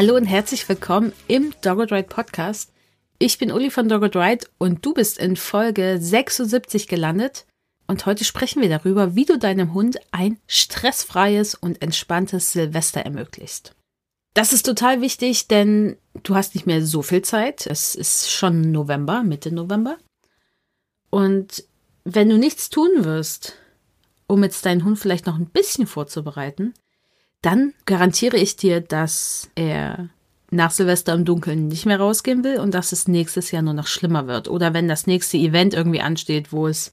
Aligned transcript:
Hallo 0.00 0.14
und 0.14 0.26
herzlich 0.26 0.68
willkommen 0.68 1.12
im 1.26 1.52
Dogged 1.60 1.90
Ride 1.90 2.06
Podcast. 2.06 2.70
Ich 3.18 3.36
bin 3.38 3.50
Uli 3.50 3.68
von 3.68 3.88
Dogged 3.88 4.14
Ride 4.14 4.46
und 4.56 4.86
du 4.86 4.94
bist 4.94 5.18
in 5.18 5.34
Folge 5.34 5.98
76 6.00 6.86
gelandet. 6.86 7.46
Und 7.88 8.06
heute 8.06 8.22
sprechen 8.22 8.62
wir 8.62 8.68
darüber, 8.68 9.16
wie 9.16 9.24
du 9.24 9.40
deinem 9.40 9.74
Hund 9.74 9.98
ein 10.12 10.38
stressfreies 10.46 11.56
und 11.56 11.82
entspanntes 11.82 12.52
Silvester 12.52 13.00
ermöglicht. 13.00 13.74
Das 14.34 14.52
ist 14.52 14.66
total 14.66 15.00
wichtig, 15.00 15.48
denn 15.48 15.96
du 16.22 16.36
hast 16.36 16.54
nicht 16.54 16.68
mehr 16.68 16.86
so 16.86 17.02
viel 17.02 17.22
Zeit. 17.22 17.66
Es 17.66 17.96
ist 17.96 18.30
schon 18.30 18.70
November, 18.70 19.24
Mitte 19.24 19.50
November. 19.50 19.98
Und 21.10 21.64
wenn 22.04 22.28
du 22.28 22.38
nichts 22.38 22.70
tun 22.70 23.04
wirst, 23.04 23.56
um 24.28 24.44
jetzt 24.44 24.64
deinen 24.64 24.84
Hund 24.84 25.00
vielleicht 25.00 25.26
noch 25.26 25.40
ein 25.40 25.46
bisschen 25.46 25.88
vorzubereiten, 25.88 26.72
dann 27.42 27.74
garantiere 27.86 28.36
ich 28.36 28.56
dir, 28.56 28.80
dass 28.80 29.50
er 29.54 30.10
nach 30.50 30.70
Silvester 30.70 31.14
im 31.14 31.24
Dunkeln 31.24 31.68
nicht 31.68 31.86
mehr 31.86 32.00
rausgehen 32.00 32.42
will 32.42 32.58
und 32.58 32.72
dass 32.72 32.92
es 32.92 33.06
nächstes 33.06 33.50
Jahr 33.50 33.62
nur 33.62 33.74
noch 33.74 33.86
schlimmer 33.86 34.26
wird. 34.26 34.48
Oder 34.48 34.72
wenn 34.74 34.88
das 34.88 35.06
nächste 35.06 35.36
Event 35.36 35.74
irgendwie 35.74 36.00
ansteht, 36.00 36.52
wo 36.52 36.66
es 36.66 36.92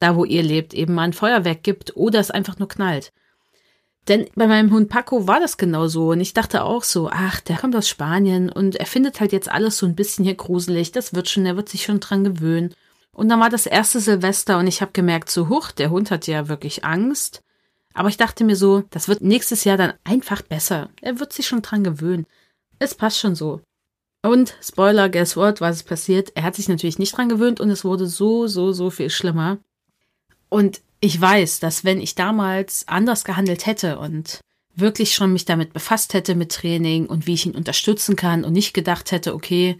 da, 0.00 0.16
wo 0.16 0.24
ihr 0.24 0.42
lebt, 0.42 0.74
eben 0.74 0.94
mal 0.94 1.02
ein 1.02 1.12
Feuerwerk 1.12 1.62
gibt 1.62 1.96
oder 1.96 2.20
es 2.20 2.30
einfach 2.30 2.58
nur 2.58 2.68
knallt. 2.68 3.12
Denn 4.08 4.26
bei 4.34 4.46
meinem 4.46 4.72
Hund 4.72 4.88
Paco 4.88 5.26
war 5.26 5.38
das 5.38 5.58
genau 5.58 5.86
so 5.86 6.10
und 6.12 6.20
ich 6.20 6.32
dachte 6.32 6.64
auch 6.64 6.82
so, 6.82 7.10
ach, 7.12 7.40
der 7.40 7.56
kommt 7.58 7.76
aus 7.76 7.88
Spanien 7.88 8.50
und 8.50 8.76
er 8.76 8.86
findet 8.86 9.20
halt 9.20 9.32
jetzt 9.32 9.50
alles 9.50 9.78
so 9.78 9.86
ein 9.86 9.94
bisschen 9.94 10.24
hier 10.24 10.34
gruselig, 10.34 10.92
das 10.92 11.14
wird 11.14 11.28
schon, 11.28 11.44
er 11.44 11.56
wird 11.56 11.68
sich 11.68 11.82
schon 11.82 12.00
dran 12.00 12.24
gewöhnen. 12.24 12.74
Und 13.12 13.28
dann 13.28 13.40
war 13.40 13.50
das 13.50 13.66
erste 13.66 14.00
Silvester 14.00 14.58
und 14.58 14.66
ich 14.66 14.80
habe 14.80 14.92
gemerkt, 14.92 15.28
so 15.28 15.48
huch, 15.48 15.72
der 15.72 15.90
Hund 15.90 16.10
hat 16.10 16.26
ja 16.26 16.48
wirklich 16.48 16.84
Angst. 16.84 17.42
Aber 17.98 18.10
ich 18.10 18.16
dachte 18.16 18.44
mir 18.44 18.54
so, 18.54 18.84
das 18.90 19.08
wird 19.08 19.22
nächstes 19.22 19.64
Jahr 19.64 19.76
dann 19.76 19.92
einfach 20.04 20.40
besser. 20.40 20.88
Er 21.02 21.18
wird 21.18 21.32
sich 21.32 21.48
schon 21.48 21.62
dran 21.62 21.82
gewöhnen. 21.82 22.26
Es 22.78 22.94
passt 22.94 23.18
schon 23.18 23.34
so. 23.34 23.60
Und 24.22 24.54
Spoiler, 24.62 25.08
guess 25.08 25.36
what, 25.36 25.60
was 25.60 25.78
ist 25.78 25.82
passiert? 25.88 26.30
Er 26.36 26.44
hat 26.44 26.54
sich 26.54 26.68
natürlich 26.68 27.00
nicht 27.00 27.16
dran 27.16 27.28
gewöhnt 27.28 27.58
und 27.58 27.70
es 27.70 27.84
wurde 27.84 28.06
so, 28.06 28.46
so, 28.46 28.70
so 28.70 28.90
viel 28.90 29.10
schlimmer. 29.10 29.58
Und 30.48 30.80
ich 31.00 31.20
weiß, 31.20 31.58
dass 31.58 31.84
wenn 31.84 32.00
ich 32.00 32.14
damals 32.14 32.86
anders 32.86 33.24
gehandelt 33.24 33.66
hätte 33.66 33.98
und 33.98 34.38
wirklich 34.76 35.14
schon 35.14 35.32
mich 35.32 35.44
damit 35.44 35.72
befasst 35.72 36.14
hätte 36.14 36.36
mit 36.36 36.52
Training 36.52 37.06
und 37.06 37.26
wie 37.26 37.34
ich 37.34 37.46
ihn 37.46 37.56
unterstützen 37.56 38.14
kann 38.14 38.44
und 38.44 38.52
nicht 38.52 38.74
gedacht 38.74 39.10
hätte, 39.10 39.34
okay, 39.34 39.76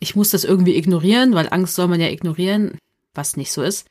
ich 0.00 0.14
muss 0.14 0.32
das 0.32 0.44
irgendwie 0.44 0.76
ignorieren, 0.76 1.32
weil 1.32 1.48
Angst 1.50 1.76
soll 1.76 1.88
man 1.88 2.00
ja 2.00 2.08
ignorieren, 2.08 2.76
was 3.14 3.38
nicht 3.38 3.52
so 3.52 3.62
ist 3.62 3.86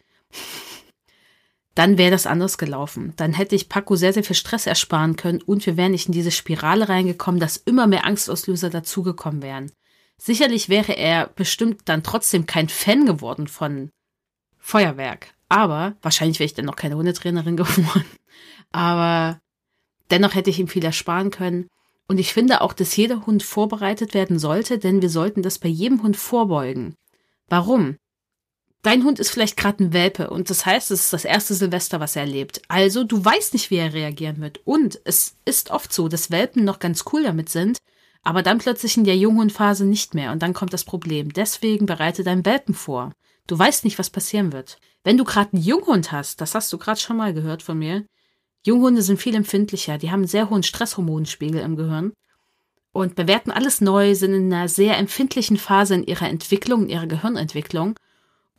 dann 1.75 1.97
wäre 1.97 2.11
das 2.11 2.27
anders 2.27 2.57
gelaufen. 2.57 3.13
Dann 3.15 3.33
hätte 3.33 3.55
ich 3.55 3.69
Paco 3.69 3.95
sehr, 3.95 4.13
sehr 4.13 4.23
viel 4.23 4.35
Stress 4.35 4.67
ersparen 4.67 5.15
können 5.15 5.41
und 5.41 5.65
wir 5.65 5.77
wären 5.77 5.91
nicht 5.91 6.07
in 6.07 6.13
diese 6.13 6.31
Spirale 6.31 6.89
reingekommen, 6.89 7.39
dass 7.39 7.57
immer 7.57 7.87
mehr 7.87 8.05
Angstauslöser 8.05 8.69
dazugekommen 8.69 9.41
wären. 9.41 9.71
Sicherlich 10.17 10.69
wäre 10.69 10.93
er 10.93 11.27
bestimmt 11.27 11.81
dann 11.85 12.03
trotzdem 12.03 12.45
kein 12.45 12.69
Fan 12.69 13.05
geworden 13.05 13.47
von 13.47 13.89
Feuerwerk. 14.59 15.33
Aber 15.49 15.95
wahrscheinlich 16.01 16.39
wäre 16.39 16.45
ich 16.45 16.53
dann 16.53 16.65
noch 16.65 16.75
keine 16.75 16.95
Hundetrainerin 16.95 17.57
geworden. 17.57 18.05
Aber 18.71 19.39
dennoch 20.11 20.35
hätte 20.35 20.49
ich 20.49 20.59
ihm 20.59 20.67
viel 20.67 20.85
ersparen 20.85 21.31
können. 21.31 21.67
Und 22.07 22.19
ich 22.19 22.33
finde 22.33 22.61
auch, 22.61 22.73
dass 22.73 22.95
jeder 22.95 23.25
Hund 23.25 23.41
vorbereitet 23.41 24.13
werden 24.13 24.37
sollte, 24.37 24.77
denn 24.77 25.01
wir 25.01 25.09
sollten 25.09 25.41
das 25.41 25.59
bei 25.59 25.69
jedem 25.69 26.03
Hund 26.03 26.17
vorbeugen. 26.17 26.95
Warum? 27.47 27.97
Dein 28.83 29.03
Hund 29.03 29.19
ist 29.19 29.29
vielleicht 29.29 29.57
gerade 29.57 29.83
ein 29.83 29.93
Welpe 29.93 30.31
und 30.31 30.49
das 30.49 30.65
heißt, 30.65 30.89
es 30.89 31.01
ist 31.01 31.13
das 31.13 31.25
erste 31.25 31.53
Silvester, 31.53 31.99
was 31.99 32.15
er 32.15 32.23
erlebt. 32.23 32.63
Also 32.67 33.03
du 33.03 33.23
weißt 33.23 33.53
nicht, 33.53 33.69
wie 33.69 33.75
er 33.75 33.93
reagieren 33.93 34.41
wird. 34.41 34.59
Und 34.65 34.99
es 35.03 35.35
ist 35.45 35.69
oft 35.69 35.93
so, 35.93 36.07
dass 36.07 36.31
Welpen 36.31 36.63
noch 36.63 36.79
ganz 36.79 37.05
cool 37.13 37.21
damit 37.23 37.49
sind, 37.49 37.77
aber 38.23 38.41
dann 38.41 38.57
plötzlich 38.57 38.97
in 38.97 39.03
der 39.03 39.17
Junghundphase 39.17 39.85
nicht 39.85 40.15
mehr 40.15 40.31
und 40.31 40.41
dann 40.41 40.53
kommt 40.53 40.73
das 40.73 40.83
Problem. 40.83 41.31
Deswegen 41.31 41.85
bereite 41.85 42.23
deinen 42.23 42.45
Welpen 42.45 42.73
vor. 42.73 43.11
Du 43.45 43.57
weißt 43.57 43.83
nicht, 43.83 43.99
was 43.99 44.09
passieren 44.09 44.51
wird. 44.51 44.79
Wenn 45.03 45.17
du 45.17 45.25
gerade 45.25 45.53
einen 45.53 45.63
Junghund 45.63 46.11
hast, 46.11 46.41
das 46.41 46.55
hast 46.55 46.73
du 46.73 46.79
gerade 46.79 46.99
schon 46.99 47.17
mal 47.17 47.33
gehört 47.33 47.61
von 47.61 47.77
mir, 47.77 48.05
Junghunde 48.65 49.01
sind 49.01 49.19
viel 49.19 49.35
empfindlicher, 49.35 49.97
die 49.97 50.11
haben 50.11 50.21
einen 50.21 50.27
sehr 50.27 50.49
hohen 50.49 50.63
Stresshormonspiegel 50.63 51.61
im 51.61 51.75
Gehirn 51.75 52.13
und 52.93 53.15
bewerten 53.15 53.51
alles 53.51 53.81
neu, 53.81 54.13
sind 54.15 54.33
in 54.33 54.53
einer 54.53 54.67
sehr 54.67 54.97
empfindlichen 54.97 55.57
Phase 55.57 55.95
in 55.95 56.03
ihrer 56.03 56.29
Entwicklung, 56.29 56.83
in 56.83 56.89
ihrer 56.89 57.07
Gehirnentwicklung 57.07 57.95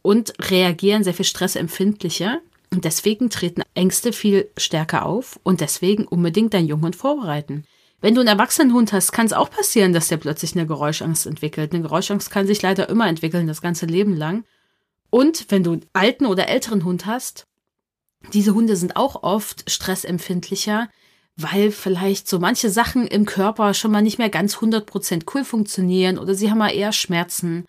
und 0.02 0.32
reagieren 0.50 1.04
sehr 1.04 1.14
viel 1.14 1.24
stressempfindlicher. 1.24 2.40
Und 2.70 2.84
deswegen 2.84 3.30
treten 3.30 3.62
Ängste 3.74 4.12
viel 4.12 4.50
stärker 4.56 5.04
auf 5.04 5.38
und 5.42 5.60
deswegen 5.60 6.06
unbedingt 6.06 6.54
deinen 6.54 6.68
Jungen 6.68 6.92
vorbereiten. 6.92 7.64
Wenn 8.00 8.14
du 8.14 8.20
einen 8.20 8.28
erwachsenen 8.28 8.72
Hund 8.72 8.92
hast, 8.92 9.12
kann 9.12 9.26
es 9.26 9.32
auch 9.32 9.50
passieren, 9.50 9.92
dass 9.92 10.08
der 10.08 10.16
plötzlich 10.16 10.56
eine 10.56 10.66
Geräuschangst 10.66 11.26
entwickelt. 11.26 11.72
Eine 11.72 11.82
Geräuschangst 11.82 12.30
kann 12.30 12.46
sich 12.46 12.60
leider 12.60 12.88
immer 12.88 13.08
entwickeln, 13.08 13.46
das 13.46 13.62
ganze 13.62 13.86
Leben 13.86 14.16
lang. 14.16 14.44
Und 15.10 15.46
wenn 15.50 15.62
du 15.62 15.72
einen 15.72 15.86
alten 15.92 16.26
oder 16.26 16.48
älteren 16.48 16.84
Hund 16.84 17.06
hast, 17.06 17.46
diese 18.32 18.54
Hunde 18.54 18.76
sind 18.76 18.96
auch 18.96 19.22
oft 19.22 19.70
stressempfindlicher, 19.70 20.88
weil 21.36 21.70
vielleicht 21.70 22.28
so 22.28 22.38
manche 22.38 22.70
Sachen 22.70 23.06
im 23.06 23.24
Körper 23.24 23.74
schon 23.74 23.92
mal 23.92 24.02
nicht 24.02 24.18
mehr 24.18 24.30
ganz 24.30 24.56
100% 24.56 25.24
cool 25.34 25.44
funktionieren 25.44 26.18
oder 26.18 26.34
sie 26.34 26.50
haben 26.50 26.58
mal 26.58 26.74
eher 26.74 26.92
Schmerzen, 26.92 27.66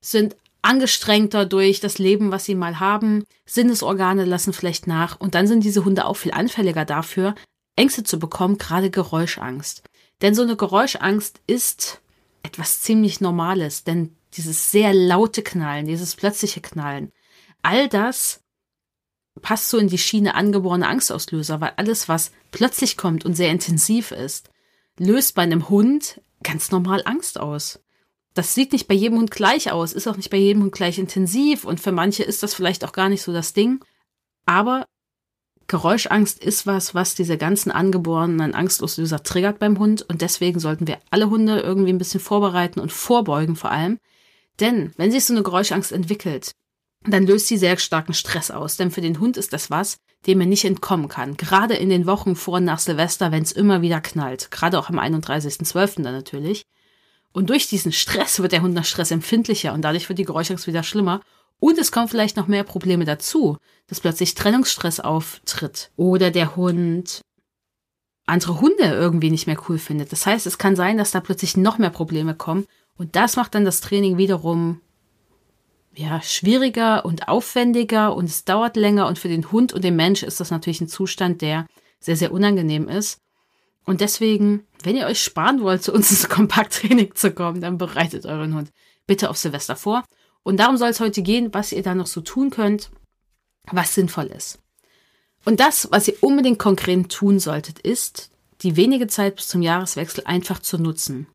sind 0.00 0.36
angestrengter 0.64 1.46
durch 1.46 1.80
das 1.80 1.98
Leben, 1.98 2.30
was 2.30 2.44
sie 2.44 2.54
mal 2.54 2.80
haben. 2.80 3.24
Sinnesorgane 3.46 4.24
lassen 4.24 4.52
vielleicht 4.52 4.86
nach 4.86 5.20
und 5.20 5.34
dann 5.34 5.46
sind 5.46 5.64
diese 5.64 5.84
Hunde 5.84 6.06
auch 6.06 6.16
viel 6.16 6.32
anfälliger 6.32 6.84
dafür, 6.84 7.34
Ängste 7.76 8.04
zu 8.04 8.18
bekommen, 8.18 8.58
gerade 8.58 8.90
Geräuschangst. 8.90 9.82
Denn 10.22 10.34
so 10.34 10.42
eine 10.42 10.56
Geräuschangst 10.56 11.40
ist 11.46 12.00
etwas 12.42 12.80
ziemlich 12.80 13.20
Normales, 13.20 13.84
denn 13.84 14.16
dieses 14.34 14.70
sehr 14.70 14.94
laute 14.94 15.42
Knallen, 15.42 15.86
dieses 15.86 16.14
plötzliche 16.14 16.60
Knallen, 16.60 17.12
all 17.62 17.88
das 17.88 18.40
passt 19.42 19.68
so 19.68 19.78
in 19.78 19.88
die 19.88 19.98
Schiene 19.98 20.34
angeborene 20.34 20.86
Angstauslöser, 20.86 21.60
weil 21.60 21.72
alles, 21.76 22.08
was 22.08 22.30
plötzlich 22.52 22.96
kommt 22.96 23.24
und 23.24 23.34
sehr 23.34 23.50
intensiv 23.50 24.12
ist, 24.12 24.48
löst 24.98 25.34
bei 25.34 25.42
einem 25.42 25.68
Hund 25.68 26.20
ganz 26.42 26.70
normal 26.70 27.02
Angst 27.04 27.38
aus 27.38 27.80
das 28.34 28.54
sieht 28.54 28.72
nicht 28.72 28.88
bei 28.88 28.94
jedem 28.94 29.18
Hund 29.18 29.30
gleich 29.30 29.70
aus, 29.72 29.92
ist 29.92 30.08
auch 30.08 30.16
nicht 30.16 30.30
bei 30.30 30.36
jedem 30.36 30.62
Hund 30.64 30.72
gleich 30.72 30.98
intensiv 30.98 31.64
und 31.64 31.80
für 31.80 31.92
manche 31.92 32.24
ist 32.24 32.42
das 32.42 32.54
vielleicht 32.54 32.84
auch 32.84 32.92
gar 32.92 33.08
nicht 33.08 33.22
so 33.22 33.32
das 33.32 33.52
Ding. 33.52 33.82
Aber 34.44 34.86
Geräuschangst 35.66 36.42
ist 36.44 36.66
was, 36.66 36.94
was 36.94 37.14
diese 37.14 37.38
ganzen 37.38 37.70
angeborenen 37.70 38.54
Angstauslöser 38.54 39.22
triggert 39.22 39.58
beim 39.58 39.78
Hund 39.78 40.02
und 40.02 40.20
deswegen 40.20 40.60
sollten 40.60 40.86
wir 40.86 40.98
alle 41.10 41.30
Hunde 41.30 41.60
irgendwie 41.60 41.92
ein 41.92 41.98
bisschen 41.98 42.20
vorbereiten 42.20 42.80
und 42.80 42.92
vorbeugen 42.92 43.56
vor 43.56 43.70
allem. 43.70 43.98
Denn 44.60 44.92
wenn 44.96 45.10
sich 45.10 45.24
so 45.24 45.32
eine 45.32 45.42
Geräuschangst 45.42 45.92
entwickelt, 45.92 46.52
dann 47.06 47.26
löst 47.26 47.48
sie 47.48 47.56
sehr 47.56 47.76
starken 47.78 48.14
Stress 48.14 48.50
aus. 48.50 48.76
Denn 48.76 48.90
für 48.90 49.00
den 49.00 49.20
Hund 49.20 49.36
ist 49.36 49.52
das 49.52 49.70
was, 49.70 49.98
dem 50.26 50.40
er 50.40 50.46
nicht 50.46 50.64
entkommen 50.64 51.08
kann. 51.08 51.36
Gerade 51.36 51.74
in 51.74 51.88
den 51.88 52.06
Wochen 52.06 52.36
vor 52.36 52.58
und 52.58 52.64
nach 52.64 52.78
Silvester, 52.78 53.32
wenn 53.32 53.42
es 53.42 53.52
immer 53.52 53.82
wieder 53.82 54.00
knallt. 54.00 54.50
Gerade 54.50 54.78
auch 54.78 54.88
am 54.88 54.98
31.12. 54.98 56.02
dann 56.02 56.14
natürlich. 56.14 56.64
Und 57.34 57.50
durch 57.50 57.66
diesen 57.66 57.90
Stress 57.90 58.40
wird 58.40 58.52
der 58.52 58.62
Hund 58.62 58.74
nach 58.74 58.84
Stress 58.84 59.10
empfindlicher 59.10 59.74
und 59.74 59.82
dadurch 59.82 60.08
wird 60.08 60.20
die 60.20 60.24
Geräuschangst 60.24 60.68
wieder 60.68 60.84
schlimmer. 60.84 61.20
Und 61.58 61.78
es 61.78 61.90
kommen 61.90 62.06
vielleicht 62.06 62.36
noch 62.36 62.46
mehr 62.46 62.62
Probleme 62.62 63.04
dazu, 63.04 63.58
dass 63.88 63.98
plötzlich 63.98 64.34
Trennungsstress 64.34 65.00
auftritt 65.00 65.90
oder 65.96 66.30
der 66.30 66.54
Hund 66.54 67.22
andere 68.24 68.60
Hunde 68.60 68.84
irgendwie 68.84 69.30
nicht 69.30 69.48
mehr 69.48 69.58
cool 69.68 69.78
findet. 69.78 70.12
Das 70.12 70.26
heißt, 70.26 70.46
es 70.46 70.58
kann 70.58 70.76
sein, 70.76 70.96
dass 70.96 71.10
da 71.10 71.20
plötzlich 71.20 71.56
noch 71.56 71.76
mehr 71.76 71.90
Probleme 71.90 72.36
kommen 72.36 72.66
und 72.96 73.16
das 73.16 73.34
macht 73.34 73.56
dann 73.56 73.64
das 73.64 73.80
Training 73.80 74.16
wiederum 74.16 74.80
ja, 75.96 76.22
schwieriger 76.22 77.04
und 77.04 77.28
aufwendiger 77.28 78.14
und 78.14 78.26
es 78.26 78.44
dauert 78.44 78.76
länger 78.76 79.08
und 79.08 79.18
für 79.18 79.28
den 79.28 79.50
Hund 79.50 79.72
und 79.72 79.82
den 79.82 79.96
Mensch 79.96 80.22
ist 80.22 80.38
das 80.38 80.52
natürlich 80.52 80.80
ein 80.80 80.88
Zustand, 80.88 81.42
der 81.42 81.66
sehr, 81.98 82.16
sehr 82.16 82.32
unangenehm 82.32 82.88
ist. 82.88 83.18
Und 83.84 84.00
deswegen, 84.00 84.66
wenn 84.82 84.96
ihr 84.96 85.06
euch 85.06 85.22
sparen 85.22 85.60
wollt, 85.60 85.82
zu 85.82 85.92
uns 85.92 86.10
ins 86.10 86.28
Kompakttraining 86.28 87.14
zu 87.14 87.32
kommen, 87.32 87.60
dann 87.60 87.78
bereitet 87.78 88.26
euren 88.26 88.54
Hund 88.54 88.70
bitte 89.06 89.30
auf 89.30 89.38
Silvester 89.38 89.76
vor. 89.76 90.04
Und 90.42 90.58
darum 90.58 90.76
soll 90.76 90.90
es 90.90 91.00
heute 91.00 91.22
gehen, 91.22 91.52
was 91.52 91.72
ihr 91.72 91.82
da 91.82 91.94
noch 91.94 92.06
so 92.06 92.20
tun 92.20 92.50
könnt, 92.50 92.90
was 93.70 93.94
sinnvoll 93.94 94.26
ist. 94.26 94.58
Und 95.44 95.60
das, 95.60 95.88
was 95.90 96.08
ihr 96.08 96.16
unbedingt 96.22 96.58
konkret 96.58 97.10
tun 97.10 97.38
solltet, 97.38 97.78
ist, 97.78 98.30
die 98.62 98.76
wenige 98.76 99.06
Zeit 99.06 99.36
bis 99.36 99.48
zum 99.48 99.62
Jahreswechsel 99.62 100.24
einfach 100.26 100.58
zu 100.58 100.78
nutzen. 100.78 101.26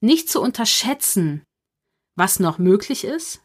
Nicht 0.00 0.30
zu 0.30 0.40
unterschätzen, 0.40 1.42
was 2.16 2.40
noch 2.40 2.58
möglich 2.58 3.04
ist. 3.04 3.40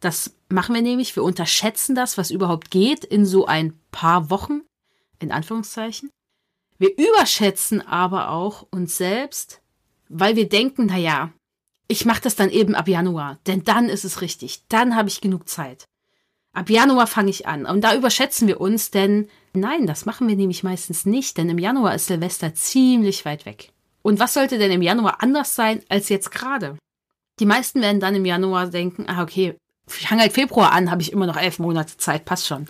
Das 0.00 0.34
machen 0.48 0.74
wir 0.74 0.82
nämlich. 0.82 1.16
Wir 1.16 1.22
unterschätzen 1.22 1.94
das, 1.94 2.18
was 2.18 2.30
überhaupt 2.30 2.70
geht 2.70 3.04
in 3.04 3.24
so 3.24 3.46
ein 3.46 3.78
paar 3.92 4.28
Wochen, 4.28 4.62
in 5.20 5.32
Anführungszeichen. 5.32 6.10
Wir 6.78 6.90
überschätzen 6.96 7.86
aber 7.86 8.30
auch 8.30 8.66
uns 8.70 8.96
selbst, 8.96 9.60
weil 10.08 10.36
wir 10.36 10.48
denken, 10.48 10.86
na 10.86 10.98
ja, 10.98 11.32
ich 11.88 12.04
mache 12.04 12.20
das 12.20 12.36
dann 12.36 12.50
eben 12.50 12.74
ab 12.74 12.88
Januar, 12.88 13.38
denn 13.46 13.64
dann 13.64 13.88
ist 13.88 14.04
es 14.04 14.20
richtig, 14.20 14.66
dann 14.68 14.96
habe 14.96 15.08
ich 15.08 15.20
genug 15.20 15.48
Zeit. 15.48 15.86
Ab 16.52 16.70
Januar 16.70 17.06
fange 17.06 17.30
ich 17.30 17.46
an. 17.46 17.66
Und 17.66 17.82
da 17.82 17.94
überschätzen 17.94 18.48
wir 18.48 18.60
uns, 18.60 18.90
denn 18.90 19.28
nein, 19.52 19.86
das 19.86 20.06
machen 20.06 20.26
wir 20.26 20.36
nämlich 20.36 20.62
meistens 20.62 21.04
nicht, 21.04 21.36
denn 21.36 21.50
im 21.50 21.58
Januar 21.58 21.94
ist 21.94 22.06
Silvester 22.06 22.54
ziemlich 22.54 23.24
weit 23.24 23.44
weg. 23.44 23.72
Und 24.02 24.20
was 24.20 24.34
sollte 24.34 24.56
denn 24.56 24.70
im 24.70 24.82
Januar 24.82 25.22
anders 25.22 25.54
sein 25.54 25.82
als 25.88 26.08
jetzt 26.08 26.30
gerade? 26.30 26.76
Die 27.40 27.46
meisten 27.46 27.82
werden 27.82 28.00
dann 28.00 28.14
im 28.14 28.24
Januar 28.24 28.68
denken, 28.68 29.04
ah, 29.06 29.22
okay, 29.22 29.54
ich 29.86 30.08
fange 30.08 30.22
halt 30.22 30.32
Februar 30.32 30.72
an, 30.72 30.90
habe 30.90 31.02
ich 31.02 31.12
immer 31.12 31.26
noch 31.26 31.36
elf 31.36 31.58
Monate 31.58 31.96
Zeit, 31.98 32.24
passt 32.24 32.46
schon. 32.46 32.66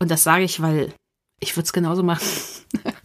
Und 0.00 0.10
das 0.10 0.24
sage 0.24 0.42
ich, 0.44 0.60
weil 0.60 0.92
ich 1.38 1.56
würde 1.56 1.66
es 1.66 1.72
genauso 1.72 2.02
machen. 2.02 2.26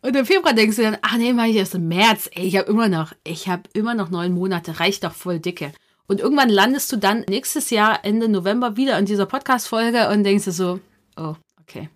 Und 0.00 0.14
im 0.14 0.26
Februar 0.26 0.54
denkst 0.54 0.76
du 0.76 0.82
dann, 0.82 0.98
ach 1.02 1.16
nee, 1.16 1.32
mach 1.32 1.46
ich 1.46 1.56
erst 1.56 1.74
im 1.74 1.88
März. 1.88 2.30
Ey, 2.32 2.46
ich 2.46 2.56
habe 2.56 2.70
immer 2.70 2.88
noch, 2.88 3.12
ich 3.24 3.48
habe 3.48 3.64
immer 3.74 3.94
noch 3.94 4.10
neun 4.10 4.32
Monate, 4.32 4.78
reicht 4.78 5.04
doch 5.04 5.14
voll 5.14 5.40
dicke. 5.40 5.72
Und 6.06 6.20
irgendwann 6.20 6.48
landest 6.48 6.90
du 6.92 6.96
dann 6.96 7.24
nächstes 7.28 7.70
Jahr 7.70 8.04
Ende 8.04 8.28
November 8.28 8.76
wieder 8.76 8.98
in 8.98 9.06
dieser 9.06 9.26
Podcast-Folge 9.26 10.08
und 10.08 10.24
denkst 10.24 10.46
du 10.46 10.52
so, 10.52 10.80
oh, 11.16 11.34
okay, 11.60 11.90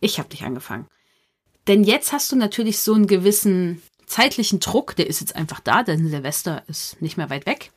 ich 0.00 0.18
habe 0.18 0.28
dich 0.28 0.42
angefangen. 0.42 0.86
Denn 1.68 1.84
jetzt 1.84 2.12
hast 2.12 2.32
du 2.32 2.36
natürlich 2.36 2.78
so 2.78 2.94
einen 2.94 3.06
gewissen 3.06 3.82
zeitlichen 4.06 4.60
Druck, 4.60 4.96
der 4.96 5.06
ist 5.06 5.20
jetzt 5.20 5.36
einfach 5.36 5.60
da, 5.60 5.82
denn 5.82 6.08
Silvester 6.08 6.62
ist 6.68 7.00
nicht 7.02 7.16
mehr 7.16 7.30
weit 7.30 7.46
weg. 7.46 7.70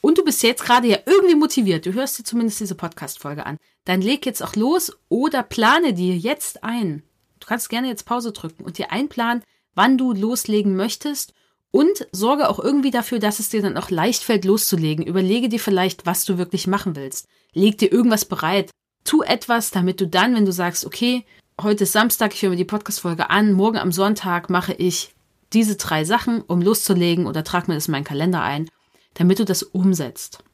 Und 0.00 0.18
du 0.18 0.24
bist 0.24 0.42
jetzt 0.42 0.64
gerade 0.64 0.88
ja 0.88 0.98
irgendwie 1.06 1.36
motiviert. 1.36 1.86
Du 1.86 1.92
hörst 1.94 2.18
dir 2.18 2.24
zumindest 2.24 2.60
diese 2.60 2.74
Podcast-Folge 2.74 3.46
an. 3.46 3.56
Dann 3.84 4.02
leg 4.02 4.26
jetzt 4.26 4.42
auch 4.42 4.56
los 4.56 4.92
oder 5.08 5.42
plane 5.42 5.94
dir 5.94 6.16
jetzt 6.16 6.64
ein, 6.64 7.04
Du 7.42 7.48
kannst 7.48 7.70
gerne 7.70 7.88
jetzt 7.88 8.06
Pause 8.06 8.30
drücken 8.30 8.62
und 8.62 8.78
dir 8.78 8.92
einplanen, 8.92 9.42
wann 9.74 9.98
du 9.98 10.12
loslegen 10.12 10.76
möchtest 10.76 11.34
und 11.72 12.06
sorge 12.12 12.48
auch 12.48 12.60
irgendwie 12.60 12.92
dafür, 12.92 13.18
dass 13.18 13.40
es 13.40 13.48
dir 13.48 13.60
dann 13.62 13.76
auch 13.76 13.90
leicht 13.90 14.22
fällt, 14.22 14.44
loszulegen. 14.44 15.04
Überlege 15.04 15.48
dir 15.48 15.58
vielleicht, 15.58 16.06
was 16.06 16.24
du 16.24 16.38
wirklich 16.38 16.68
machen 16.68 16.94
willst. 16.94 17.26
Leg 17.52 17.78
dir 17.78 17.90
irgendwas 17.90 18.26
bereit. 18.26 18.70
Tu 19.02 19.22
etwas, 19.22 19.72
damit 19.72 20.00
du 20.00 20.06
dann, 20.06 20.36
wenn 20.36 20.46
du 20.46 20.52
sagst, 20.52 20.86
okay, 20.86 21.26
heute 21.60 21.82
ist 21.82 21.92
Samstag, 21.92 22.32
ich 22.32 22.42
höre 22.42 22.50
mir 22.50 22.56
die 22.56 22.64
Podcast-Folge 22.64 23.28
an, 23.28 23.54
morgen 23.54 23.78
am 23.78 23.90
Sonntag 23.90 24.48
mache 24.48 24.74
ich 24.74 25.12
diese 25.52 25.74
drei 25.74 26.04
Sachen, 26.04 26.42
um 26.42 26.62
loszulegen 26.62 27.26
oder 27.26 27.42
trag 27.42 27.66
mir 27.66 27.74
das 27.74 27.88
in 27.88 27.92
meinen 27.92 28.04
Kalender 28.04 28.42
ein, 28.42 28.68
damit 29.14 29.40
du 29.40 29.44
das 29.44 29.64
umsetzt. 29.64 30.44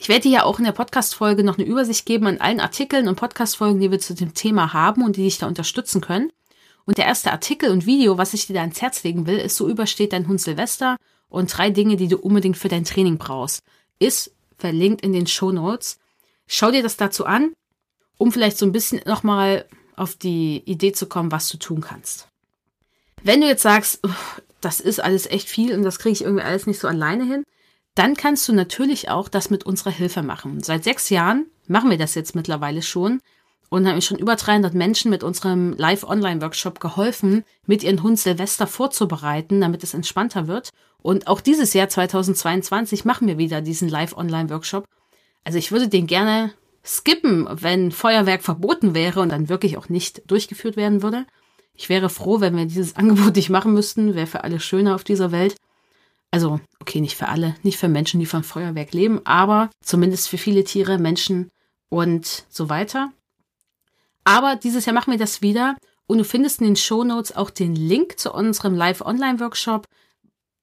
Ich 0.00 0.08
werde 0.08 0.22
dir 0.22 0.30
ja 0.30 0.42
auch 0.44 0.60
in 0.60 0.64
der 0.64 0.72
Podcast-Folge 0.72 1.42
noch 1.42 1.58
eine 1.58 1.66
Übersicht 1.66 2.06
geben 2.06 2.28
an 2.28 2.38
allen 2.38 2.60
Artikeln 2.60 3.08
und 3.08 3.16
Podcast-Folgen, 3.16 3.80
die 3.80 3.90
wir 3.90 3.98
zu 3.98 4.14
dem 4.14 4.32
Thema 4.32 4.72
haben 4.72 5.02
und 5.02 5.16
die 5.16 5.24
dich 5.24 5.38
da 5.38 5.48
unterstützen 5.48 6.00
können. 6.00 6.30
Und 6.86 6.98
der 6.98 7.06
erste 7.06 7.32
Artikel 7.32 7.72
und 7.72 7.84
Video, 7.84 8.16
was 8.16 8.32
ich 8.32 8.46
dir 8.46 8.54
da 8.54 8.60
ans 8.60 8.80
Herz 8.80 9.02
legen 9.02 9.26
will, 9.26 9.38
ist 9.38 9.56
so 9.56 9.68
übersteht 9.68 10.12
dein 10.12 10.28
Hund 10.28 10.40
Silvester 10.40 10.96
und 11.28 11.54
drei 11.54 11.70
Dinge, 11.70 11.96
die 11.96 12.06
du 12.06 12.16
unbedingt 12.16 12.56
für 12.56 12.68
dein 12.68 12.84
Training 12.84 13.18
brauchst. 13.18 13.60
Ist 13.98 14.30
verlinkt 14.56 15.02
in 15.02 15.12
den 15.12 15.26
Show 15.26 15.50
Notes. 15.50 15.98
Schau 16.46 16.70
dir 16.70 16.84
das 16.84 16.96
dazu 16.96 17.26
an, 17.26 17.52
um 18.18 18.30
vielleicht 18.30 18.56
so 18.56 18.66
ein 18.66 18.72
bisschen 18.72 19.00
nochmal 19.04 19.66
auf 19.96 20.14
die 20.14 20.62
Idee 20.64 20.92
zu 20.92 21.06
kommen, 21.06 21.32
was 21.32 21.48
du 21.48 21.58
tun 21.58 21.80
kannst. 21.80 22.28
Wenn 23.24 23.40
du 23.40 23.48
jetzt 23.48 23.62
sagst, 23.62 24.00
das 24.60 24.78
ist 24.78 25.02
alles 25.02 25.26
echt 25.26 25.48
viel 25.48 25.74
und 25.74 25.82
das 25.82 25.98
kriege 25.98 26.12
ich 26.12 26.22
irgendwie 26.22 26.44
alles 26.44 26.68
nicht 26.68 26.78
so 26.78 26.86
alleine 26.86 27.24
hin, 27.24 27.44
dann 27.98 28.14
kannst 28.14 28.48
du 28.48 28.52
natürlich 28.52 29.10
auch 29.10 29.28
das 29.28 29.50
mit 29.50 29.64
unserer 29.64 29.90
Hilfe 29.90 30.22
machen. 30.22 30.62
Seit 30.62 30.84
sechs 30.84 31.10
Jahren 31.10 31.46
machen 31.66 31.90
wir 31.90 31.98
das 31.98 32.14
jetzt 32.14 32.36
mittlerweile 32.36 32.82
schon 32.82 33.20
und 33.70 33.86
haben 33.88 34.00
schon 34.00 34.18
über 34.18 34.36
300 34.36 34.72
Menschen 34.72 35.10
mit 35.10 35.24
unserem 35.24 35.72
Live-Online-Workshop 35.72 36.80
geholfen, 36.80 37.44
mit 37.66 37.82
ihren 37.82 38.02
Hund 38.02 38.18
Silvester 38.18 38.66
vorzubereiten, 38.66 39.60
damit 39.60 39.82
es 39.82 39.94
entspannter 39.94 40.46
wird. 40.46 40.70
Und 41.02 41.26
auch 41.26 41.40
dieses 41.40 41.74
Jahr 41.74 41.88
2022 41.88 43.04
machen 43.04 43.26
wir 43.26 43.36
wieder 43.36 43.60
diesen 43.60 43.88
Live-Online-Workshop. 43.88 44.84
Also 45.44 45.58
ich 45.58 45.72
würde 45.72 45.88
den 45.88 46.06
gerne 46.06 46.52
skippen, 46.84 47.48
wenn 47.50 47.92
Feuerwerk 47.92 48.42
verboten 48.42 48.94
wäre 48.94 49.20
und 49.20 49.30
dann 49.30 49.48
wirklich 49.48 49.76
auch 49.76 49.88
nicht 49.88 50.30
durchgeführt 50.30 50.76
werden 50.76 51.02
würde. 51.02 51.26
Ich 51.74 51.88
wäre 51.88 52.08
froh, 52.08 52.40
wenn 52.40 52.56
wir 52.56 52.66
dieses 52.66 52.96
Angebot 52.96 53.36
nicht 53.36 53.50
machen 53.50 53.74
müssten, 53.74 54.14
wäre 54.14 54.26
für 54.26 54.44
alle 54.44 54.60
schöner 54.60 54.94
auf 54.94 55.04
dieser 55.04 55.32
Welt. 55.32 55.56
Also, 56.30 56.60
okay, 56.80 57.00
nicht 57.00 57.16
für 57.16 57.28
alle, 57.28 57.56
nicht 57.62 57.78
für 57.78 57.88
Menschen, 57.88 58.20
die 58.20 58.26
vom 58.26 58.44
Feuerwerk 58.44 58.92
leben, 58.92 59.20
aber 59.24 59.70
zumindest 59.82 60.28
für 60.28 60.38
viele 60.38 60.64
Tiere, 60.64 60.98
Menschen 60.98 61.50
und 61.88 62.44
so 62.50 62.68
weiter. 62.68 63.12
Aber 64.24 64.56
dieses 64.56 64.84
Jahr 64.84 64.94
machen 64.94 65.10
wir 65.10 65.18
das 65.18 65.40
wieder 65.40 65.76
und 66.06 66.18
du 66.18 66.24
findest 66.24 66.60
in 66.60 66.66
den 66.66 66.76
Show 66.76 67.02
Notes 67.02 67.34
auch 67.34 67.50
den 67.50 67.74
Link 67.74 68.18
zu 68.18 68.32
unserem 68.32 68.74
Live-Online-Workshop, 68.74 69.86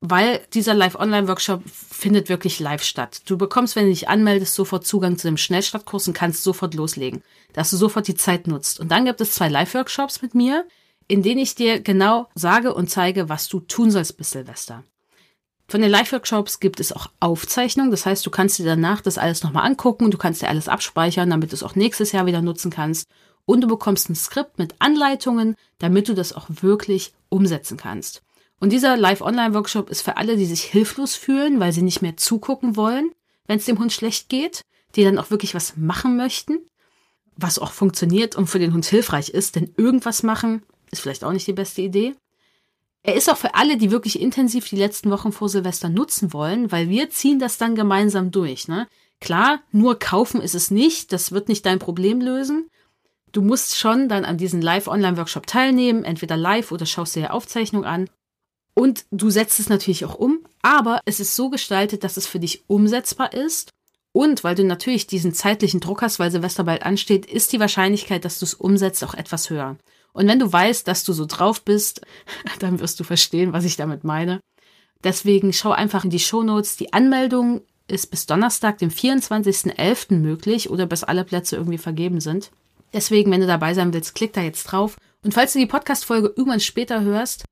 weil 0.02 0.46
dieser 0.54 0.76
Live-Online-Workshop 0.76 1.64
findet 1.68 2.30
wirklich 2.30 2.60
live 2.60 2.84
statt. 2.84 3.22
Du 3.26 3.38
bekommst, 3.38 3.76
wenn 3.76 3.86
du 3.86 3.92
dich 3.92 4.08
anmeldest, 4.08 4.54
sofort 4.54 4.86
Zugang 4.86 5.18
zu 5.18 5.28
dem 5.28 5.38
Schnellstartkurs 5.38 6.08
und 6.08 6.14
kannst 6.14 6.44
sofort 6.44 6.76
loslegen, 6.76 7.24
dass 7.54 7.72
du 7.72 7.78
sofort 7.78 8.08
die 8.08 8.16
Zeit 8.16 8.46
nutzt. 8.46 8.80
Und 8.80 8.90
dann 8.90 9.06
gibt 9.06 9.20
es 9.22 9.32
zwei 9.32 9.50
Live-Workshops 9.50 10.22
mit 10.22 10.36
mir, 10.36 10.68
in 11.08 11.24
denen 11.24 11.40
ich 11.40 11.56
dir 11.56 11.80
genau 11.80 12.28
sage 12.36 12.74
und 12.74 12.90
zeige, 12.90 13.30
was 13.30 13.48
du 13.48 13.60
tun 13.62 13.90
sollst 13.90 14.18
bis 14.18 14.32
Silvester. 14.32 14.84
Von 15.68 15.82
den 15.82 15.90
Live-Workshops 15.90 16.60
gibt 16.60 16.80
es 16.80 16.92
auch 16.92 17.10
Aufzeichnungen. 17.20 17.92
Das 17.92 18.06
heißt, 18.06 18.26
du 18.26 18.30
kannst 18.30 18.60
dir 18.60 18.66
danach 18.66 19.02
das 19.02 19.18
alles 19.18 19.44
nochmal 19.44 19.66
angucken. 19.66 20.12
Du 20.12 20.18
kannst 20.18 20.42
dir 20.42 20.48
alles 20.48 20.70
abspeichern, 20.70 21.30
damit 21.30 21.52
du 21.52 21.56
es 21.56 21.64
auch 21.64 21.76
nächstes 21.76 22.12
Jahr 22.12 22.28
wieder 22.28 22.42
nutzen 22.42 22.70
kannst. 22.70 23.08
Und 23.46 23.62
du 23.62 23.68
bekommst 23.68 24.10
ein 24.10 24.16
Skript 24.16 24.60
mit 24.60 24.76
Anleitungen, 24.80 25.56
damit 25.80 26.08
du 26.08 26.14
das 26.14 26.34
auch 26.34 26.48
wirklich 26.50 27.14
umsetzen 27.30 27.78
kannst. 27.78 28.22
Und 28.60 28.72
dieser 28.72 28.96
Live-Online-Workshop 28.96 29.90
ist 29.90 30.02
für 30.02 30.18
alle, 30.18 30.38
die 30.38 30.46
sich 30.46 30.64
hilflos 30.64 31.16
fühlen, 31.16 31.60
weil 31.60 31.74
sie 31.74 31.82
nicht 31.82 32.02
mehr 32.02 32.18
zugucken 32.18 32.76
wollen, 32.76 33.12
wenn 33.48 33.58
es 33.58 33.66
dem 33.66 33.80
Hund 33.80 33.92
schlecht 33.92 34.30
geht, 34.30 34.62
die 34.96 35.04
dann 35.04 35.20
auch 35.20 35.30
wirklich 35.30 35.54
was 35.56 35.76
machen 35.78 36.16
möchten, 36.16 36.60
was 37.36 37.60
auch 37.60 37.72
funktioniert 37.72 38.36
und 38.36 38.48
für 38.48 38.60
den 38.60 38.74
Hund 38.74 38.86
hilfreich 38.86 39.30
ist, 39.30 39.56
denn 39.56 39.74
irgendwas 39.78 40.24
machen 40.24 40.64
ist 40.92 41.02
vielleicht 41.02 41.24
auch 41.24 41.34
nicht 41.34 41.48
die 41.48 41.54
beste 41.54 41.82
Idee. 41.82 42.16
Er 43.06 43.14
ist 43.14 43.30
auch 43.30 43.38
für 43.38 43.54
alle, 43.54 43.78
die 43.78 43.92
wirklich 43.92 44.20
intensiv 44.20 44.68
die 44.68 44.78
letzten 44.78 45.12
Wochen 45.12 45.32
vor 45.32 45.48
Silvester 45.48 45.90
nutzen 45.90 46.34
wollen, 46.34 46.72
weil 46.72 46.90
wir 46.90 47.12
ziehen 47.12 47.38
das 47.38 47.60
dann 47.60 47.76
gemeinsam 47.76 48.32
durch. 48.32 48.68
Ne? 48.68 48.88
Klar, 49.22 49.62
nur 49.72 50.00
kaufen 50.00 50.42
ist 50.42 50.56
es 50.56 50.72
nicht, 50.72 51.14
das 51.14 51.32
wird 51.32 51.48
nicht 51.48 51.68
dein 51.68 51.78
Problem 51.78 52.20
lösen. 52.20 52.68
Du 53.32 53.44
musst 53.44 53.78
schon 53.78 54.10
dann 54.10 54.26
an 54.26 54.38
diesem 54.38 54.60
Live-Online-Workshop 54.60 55.46
teilnehmen, 55.46 56.04
entweder 56.04 56.36
live 56.36 56.72
oder 56.72 56.88
schaust 56.88 57.16
dir 57.16 57.22
die 57.22 57.30
Aufzeichnung 57.30 57.86
an. 57.86 58.10
Und 58.74 59.06
du 59.12 59.30
setzt 59.30 59.60
es 59.60 59.70
natürlich 59.70 60.04
auch 60.06 60.16
um, 60.16 60.40
aber 60.64 61.00
es 61.06 61.20
ist 61.20 61.36
so 61.36 61.52
gestaltet, 61.52 62.04
dass 62.04 62.18
es 62.18 62.26
für 62.26 62.40
dich 62.40 62.64
umsetzbar 62.68 63.34
ist. 63.34 63.70
Und 64.14 64.44
weil 64.44 64.56
du 64.56 64.64
natürlich 64.64 65.06
diesen 65.06 65.34
zeitlichen 65.34 65.80
Druck 65.80 66.02
hast, 66.02 66.18
weil 66.18 66.32
Silvester 66.32 66.64
bald 66.64 66.84
ansteht, 66.84 67.28
ist 67.28 67.54
die 67.54 67.60
Wahrscheinlichkeit, 67.60 68.26
dass 68.26 68.40
du 68.40 68.46
es 68.46 68.56
umsetzt, 68.56 69.04
auch 69.04 69.14
etwas 69.14 69.52
höher. 69.52 69.78
Und 70.16 70.28
wenn 70.30 70.40
du 70.40 70.52
weißt, 70.52 70.88
dass 70.88 71.04
du 71.04 71.12
so 71.12 71.26
drauf 71.26 71.64
bist, 71.64 72.02
dann 72.60 72.80
wirst 72.80 73.00
du 73.00 73.04
verstehen, 73.04 73.52
was 73.52 73.66
ich 73.66 73.76
damit 73.76 74.04
meine. 74.04 74.40
Deswegen 75.04 75.52
schau 75.52 75.72
einfach 75.72 76.06
in 76.06 76.10
die 76.10 76.20
Show 76.20 76.42
Notes. 76.42 76.78
Die 76.78 76.94
Anmeldung 76.94 77.62
ist 77.88 78.08
bis 78.08 78.26
Donnerstag, 78.26 78.78
dem 78.78 78.90
24.11. 78.90 80.16
möglich 80.16 80.70
oder 80.70 80.86
bis 80.86 81.04
alle 81.04 81.26
Plätze 81.26 81.58
irgendwie 81.58 81.78
vergeben 81.78 82.22
sind. 82.22 82.52
Deswegen, 82.94 83.30
wenn 83.30 83.42
du 83.42 83.48
dabei 83.48 83.74
sein 83.74 83.94
willst, 83.94 84.16
klick 84.16 84.32
da 84.32 84.42
jetzt 84.42 84.64
drauf. 84.64 84.96
Und 85.22 85.34
falls 85.34 85.52
du 85.52 85.60
die 85.60 85.66
Podcast-Folge 85.66 86.34
irgendwann 86.36 86.62
später 86.62 87.02
hörst, 87.02 87.44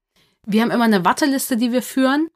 wir 0.47 0.61
haben 0.61 0.71
immer 0.71 0.85
eine 0.85 1.03
Warteliste, 1.03 1.57
die 1.57 1.73
wir 1.73 1.81
führen. 1.81 2.29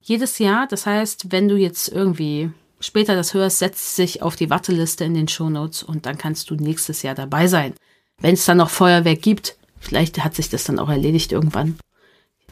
Jedes 0.00 0.38
Jahr. 0.38 0.68
Das 0.68 0.86
heißt, 0.86 1.32
wenn 1.32 1.48
du 1.48 1.56
jetzt 1.56 1.88
irgendwie 1.88 2.50
später 2.78 3.16
das 3.16 3.34
hörst, 3.34 3.58
setzt 3.58 3.96
sich 3.96 4.22
auf 4.22 4.36
die 4.36 4.48
Warteliste 4.48 5.04
in 5.04 5.14
den 5.14 5.28
Show 5.28 5.50
Notes 5.50 5.82
und 5.82 6.06
dann 6.06 6.18
kannst 6.18 6.50
du 6.50 6.54
nächstes 6.54 7.02
Jahr 7.02 7.16
dabei 7.16 7.48
sein. 7.48 7.74
Wenn 8.20 8.34
es 8.34 8.44
dann 8.44 8.58
noch 8.58 8.70
Feuerwerk 8.70 9.22
gibt, 9.22 9.56
Vielleicht 9.82 10.22
hat 10.22 10.34
sich 10.34 10.48
das 10.48 10.64
dann 10.64 10.78
auch 10.78 10.88
erledigt 10.88 11.32
irgendwann. 11.32 11.76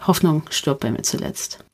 Hoffnung 0.06 0.42
stirbt 0.50 0.80
bei 0.80 0.90
mir 0.90 1.02
zuletzt. 1.02 1.64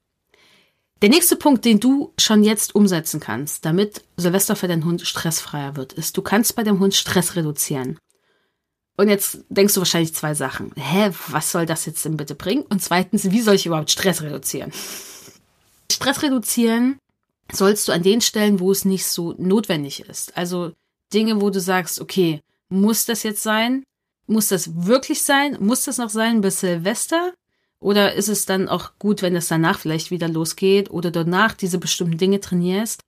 Der 1.03 1.09
nächste 1.09 1.37
Punkt, 1.37 1.65
den 1.65 1.81
du 1.81 2.13
schon 2.19 2.45
jetzt 2.45 2.75
umsetzen 2.75 3.21
kannst, 3.21 3.65
damit 3.65 4.03
Silvester 4.17 4.55
für 4.55 4.69
deinen 4.69 4.85
Hund 4.85 5.03
stressfreier 5.03 5.77
wird, 5.77 5.95
ist, 5.95 6.17
du 6.17 6.23
kannst 6.23 6.57
bei 6.57 6.63
dem 6.63 6.79
Hund 6.79 6.95
Stress 6.95 7.37
reduzieren. 7.37 7.99
Und 8.97 9.09
jetzt 9.09 9.45
denkst 9.49 9.75
du 9.75 9.81
wahrscheinlich 9.81 10.15
zwei 10.15 10.35
Sachen. 10.35 10.73
Hä, 10.77 11.11
was 11.29 11.53
soll 11.53 11.67
das 11.67 11.85
jetzt 11.87 12.05
denn 12.05 12.17
bitte 12.17 12.35
bringen? 12.35 12.63
Und 12.63 12.83
zweitens, 12.83 13.31
wie 13.31 13.41
soll 13.43 13.55
ich 13.55 13.67
überhaupt 13.67 13.91
Stress 13.91 14.23
reduzieren? 14.23 14.73
Stress 15.91 16.23
reduzieren 16.23 16.99
sollst 17.53 17.89
du 17.89 17.93
an 17.93 18.03
den 18.03 18.21
Stellen, 18.21 18.61
wo 18.61 18.73
es 18.73 18.85
nicht 18.85 19.07
so 19.07 19.35
notwendig 19.39 20.01
ist. 20.01 20.37
Also 20.37 20.73
Dinge, 21.13 21.41
wo 21.41 21.51
du 21.51 21.61
sagst, 21.61 22.01
okay, 22.01 22.41
muss 22.69 23.05
das 23.05 23.23
jetzt 23.23 23.43
sein? 23.43 23.85
Muss 24.27 24.49
das 24.49 24.87
wirklich 24.87 25.23
sein? 25.23 25.57
Muss 25.61 25.85
das 25.85 25.99
noch 25.99 26.11
sein 26.11 26.41
bis 26.41 26.61
Silvester? 26.61 27.33
Oder 27.79 28.15
ist 28.15 28.29
es 28.29 28.47
dann 28.47 28.69
auch 28.69 28.93
gut, 28.99 29.23
wenn 29.23 29.37
es 29.37 29.49
danach 29.49 29.79
vielleicht 29.79 30.11
wieder 30.11 30.29
losgeht 30.29 30.91
oder 30.91 31.11
danach 31.11 31.55
diese 31.55 31.79
bestimmten 31.79 32.19
Dinge 32.19 32.41
trainierst? 32.41 33.03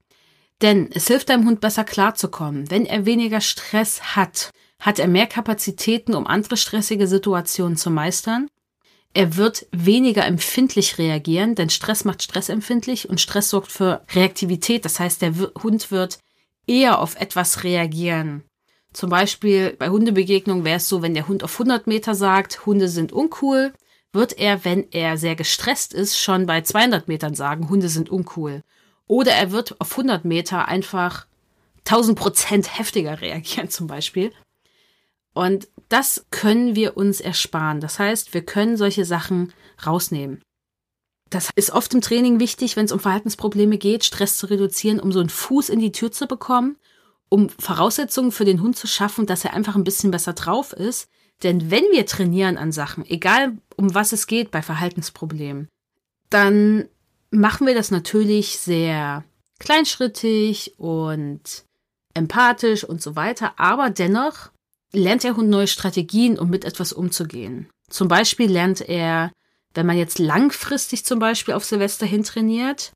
Denn 0.60 0.90
es 0.92 1.06
hilft 1.06 1.28
deinem 1.28 1.46
Hund 1.46 1.60
besser 1.60 1.84
klarzukommen. 1.84 2.70
Wenn 2.70 2.84
er 2.84 3.06
weniger 3.06 3.40
Stress 3.40 4.16
hat, 4.16 4.50
hat 4.80 4.98
er 4.98 5.08
mehr 5.08 5.26
Kapazitäten, 5.26 6.14
um 6.14 6.26
andere 6.26 6.56
stressige 6.56 7.06
Situationen 7.06 7.76
zu 7.76 7.90
meistern. 7.90 8.48
Er 9.14 9.37
wird 9.37 9.66
weniger 9.72 10.25
empfindlich 10.26 10.98
reagieren, 10.98 11.54
denn 11.54 11.70
Stress 11.70 12.04
macht 12.04 12.22
stressempfindlich 12.22 13.08
und 13.08 13.20
Stress 13.20 13.50
sorgt 13.50 13.72
für 13.72 14.04
Reaktivität. 14.12 14.84
Das 14.84 15.00
heißt, 15.00 15.22
der 15.22 15.34
Hund 15.62 15.90
wird 15.90 16.18
eher 16.66 16.98
auf 16.98 17.16
etwas 17.16 17.64
reagieren. 17.64 18.44
Zum 18.99 19.11
Beispiel 19.11 19.76
bei 19.78 19.90
Hundebegegnungen 19.90 20.64
wäre 20.64 20.78
es 20.78 20.88
so, 20.88 21.02
wenn 21.02 21.14
der 21.14 21.28
Hund 21.28 21.45
auf 21.45 21.52
100 21.52 21.87
Meter 21.87 22.17
sagt, 22.17 22.67
Hunde 22.67 22.88
sind 22.88 23.12
uncool, 23.12 23.73
wird 24.12 24.37
er, 24.37 24.64
wenn 24.64 24.90
er 24.90 25.17
sehr 25.17 25.37
gestresst 25.37 25.95
ist, 25.95 26.19
schon 26.19 26.47
bei 26.47 26.62
200 26.62 27.07
Metern 27.07 27.37
sagen, 27.37 27.69
Hunde 27.69 27.90
sind 27.90 28.11
uncool. 28.11 28.64
Oder 29.07 29.31
er 29.35 29.52
wird 29.52 29.81
auf 29.81 29.93
100 29.93 30.25
Meter 30.25 30.67
einfach 30.67 31.28
1000 31.87 32.19
Prozent 32.19 32.76
heftiger 32.76 33.21
reagieren 33.21 33.71
zum 33.71 33.87
Beispiel. 33.87 34.33
Und 35.33 35.69
das 35.88 36.26
können 36.33 36.75
wir 36.75 36.97
uns 36.97 37.21
ersparen. 37.21 37.81
Das 37.81 38.00
heißt, 38.00 38.35
wir 38.35 38.45
können 38.45 38.76
solche 38.76 39.05
Sachen 39.05 39.52
rausnehmen. 39.87 40.43
Das 41.31 41.50
ist 41.55 41.71
oft 41.71 41.95
im 41.95 42.00
Training 42.00 42.40
wichtig, 42.40 42.75
wenn 42.75 42.87
es 42.87 42.93
um 42.93 42.99
Verhaltensprobleme 42.99 43.78
geht, 43.78 44.05
Stress 44.05 44.37
zu 44.38 44.47
reduzieren, 44.47 44.99
um 44.99 45.12
so 45.12 45.21
einen 45.21 45.28
Fuß 45.28 45.69
in 45.69 45.78
die 45.78 45.93
Tür 45.93 46.11
zu 46.11 46.26
bekommen, 46.26 46.78
um 47.28 47.49
Voraussetzungen 47.49 48.32
für 48.32 48.44
den 48.44 48.62
Hund 48.62 48.76
zu 48.76 48.87
schaffen, 48.87 49.26
dass 49.26 49.44
er 49.44 49.54
einfach 49.54 49.76
ein 49.76 49.85
bisschen 49.85 50.11
besser 50.11 50.32
drauf 50.32 50.73
ist. 50.73 51.08
Denn 51.42 51.70
wenn 51.70 51.85
wir 51.92 52.06
trainieren 52.06 52.56
an 52.56 52.73
Sachen, 52.73 53.06
egal 53.06 53.58
um 53.76 53.94
was 53.94 54.12
es 54.12 54.26
geht 54.26 54.50
bei 54.50 54.62
Verhaltensproblemen, 54.62 55.68
dann 56.30 56.88
machen 57.30 57.66
wir 57.66 57.75
das 57.75 57.90
natürlich 57.90 58.58
sehr 58.58 59.25
kleinschrittig 59.58 60.75
und 60.78 61.64
empathisch 62.14 62.85
und 62.85 63.02
so 63.02 63.16
weiter, 63.16 63.54
aber 63.58 63.90
dennoch 63.90 64.50
lernt 64.92 65.25
der 65.25 65.37
Hund 65.37 65.50
neue 65.50 65.66
Strategien, 65.66 66.38
um 66.38 66.50
mit 66.50 66.64
etwas 66.64 66.92
umzugehen. 66.92 67.68
Zum 67.90 68.08
Beispiel 68.08 68.50
lernt 68.50 68.80
er, 68.80 69.30
wenn 69.75 69.87
man 69.87 69.97
jetzt 69.97 70.18
langfristig 70.18 71.04
zum 71.04 71.18
Beispiel 71.18 71.54
auf 71.54 71.64
Silvester 71.64 72.06
hintrainiert, 72.06 72.92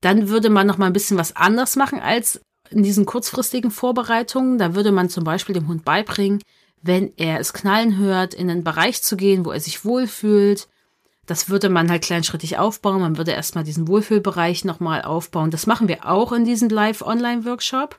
dann 0.00 0.28
würde 0.28 0.50
man 0.50 0.66
noch 0.66 0.78
mal 0.78 0.86
ein 0.86 0.92
bisschen 0.92 1.18
was 1.18 1.34
anderes 1.34 1.76
machen 1.76 2.00
als 2.00 2.40
in 2.72 2.82
diesen 2.82 3.06
kurzfristigen 3.06 3.70
Vorbereitungen. 3.70 4.58
Da 4.58 4.74
würde 4.74 4.92
man 4.92 5.08
zum 5.08 5.24
Beispiel 5.24 5.54
dem 5.54 5.68
Hund 5.68 5.84
beibringen, 5.84 6.42
wenn 6.82 7.12
er 7.16 7.38
es 7.40 7.52
knallen 7.52 7.96
hört, 7.96 8.34
in 8.34 8.50
einen 8.50 8.64
Bereich 8.64 9.02
zu 9.02 9.16
gehen, 9.16 9.44
wo 9.44 9.52
er 9.52 9.60
sich 9.60 9.84
wohlfühlt. 9.84 10.68
Das 11.26 11.48
würde 11.48 11.68
man 11.68 11.90
halt 11.90 12.02
kleinschrittig 12.02 12.58
aufbauen. 12.58 13.00
Man 13.00 13.16
würde 13.16 13.30
erstmal 13.30 13.64
diesen 13.64 13.86
Wohlfühlbereich 13.86 14.64
nochmal 14.64 15.02
aufbauen. 15.02 15.50
Das 15.50 15.66
machen 15.66 15.88
wir 15.88 16.08
auch 16.08 16.32
in 16.32 16.44
diesem 16.44 16.68
Live-Online-Workshop. 16.68 17.98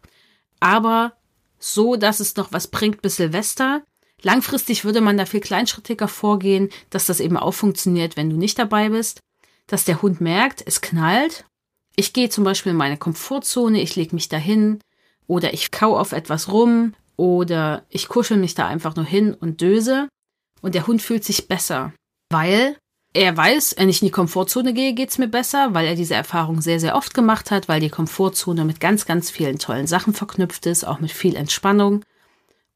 Aber 0.59 1.13
so, 1.59 1.95
dass 1.95 2.19
es 2.19 2.35
noch 2.35 2.51
was 2.51 2.67
bringt 2.67 3.01
bis 3.01 3.15
Silvester. 3.15 3.83
Langfristig 4.21 4.83
würde 4.83 5.01
man 5.01 5.17
da 5.17 5.25
viel 5.25 5.39
kleinschrittiger 5.39 6.07
vorgehen, 6.07 6.69
dass 6.89 7.05
das 7.05 7.19
eben 7.19 7.37
auch 7.37 7.53
funktioniert, 7.53 8.17
wenn 8.17 8.29
du 8.29 8.37
nicht 8.37 8.59
dabei 8.59 8.89
bist. 8.89 9.19
Dass 9.67 9.85
der 9.85 10.01
Hund 10.01 10.19
merkt, 10.19 10.61
es 10.65 10.81
knallt. 10.81 11.45
Ich 11.95 12.13
gehe 12.13 12.29
zum 12.29 12.43
Beispiel 12.43 12.71
in 12.71 12.77
meine 12.77 12.97
Komfortzone, 12.97 13.81
ich 13.81 13.95
lege 13.95 14.15
mich 14.15 14.29
dahin 14.29 14.79
oder 15.27 15.53
ich 15.53 15.71
kau 15.71 15.97
auf 15.97 16.11
etwas 16.11 16.51
rum 16.51 16.93
oder 17.17 17.83
ich 17.89 18.07
kuschel 18.07 18.37
mich 18.37 18.55
da 18.55 18.67
einfach 18.67 18.95
nur 18.95 19.05
hin 19.05 19.33
und 19.33 19.61
döse 19.61 20.09
und 20.61 20.75
der 20.75 20.87
Hund 20.87 21.01
fühlt 21.01 21.23
sich 21.23 21.47
besser, 21.47 21.93
weil 22.31 22.77
er 23.13 23.37
weiß, 23.37 23.75
wenn 23.77 23.89
ich 23.89 24.01
in 24.01 24.07
die 24.07 24.11
Komfortzone 24.11 24.73
gehe, 24.73 24.93
geht's 24.93 25.19
mir 25.19 25.27
besser, 25.27 25.75
weil 25.75 25.85
er 25.85 25.95
diese 25.95 26.15
Erfahrung 26.15 26.61
sehr, 26.61 26.79
sehr 26.79 26.95
oft 26.95 27.13
gemacht 27.13 27.51
hat, 27.51 27.67
weil 27.67 27.79
die 27.79 27.89
Komfortzone 27.89 28.65
mit 28.65 28.79
ganz, 28.79 29.05
ganz 29.05 29.29
vielen 29.29 29.59
tollen 29.59 29.85
Sachen 29.85 30.13
verknüpft 30.15 30.65
ist, 30.65 30.83
auch 30.83 30.99
mit 30.99 31.11
viel 31.11 31.35
Entspannung 31.35 32.03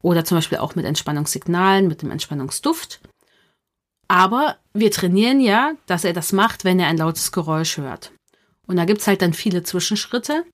oder 0.00 0.24
zum 0.24 0.36
Beispiel 0.36 0.58
auch 0.58 0.76
mit 0.76 0.86
Entspannungssignalen, 0.86 1.88
mit 1.88 2.02
dem 2.02 2.12
Entspannungsduft. 2.12 3.00
Aber 4.06 4.56
wir 4.72 4.92
trainieren 4.92 5.40
ja, 5.40 5.72
dass 5.86 6.04
er 6.04 6.12
das 6.12 6.32
macht, 6.32 6.64
wenn 6.64 6.78
er 6.78 6.86
ein 6.86 6.96
lautes 6.96 7.32
Geräusch 7.32 7.76
hört. 7.76 8.12
Und 8.68 8.76
da 8.76 8.84
gibt's 8.84 9.08
halt 9.08 9.22
dann 9.22 9.32
viele 9.32 9.64
Zwischenschritte, 9.64 10.44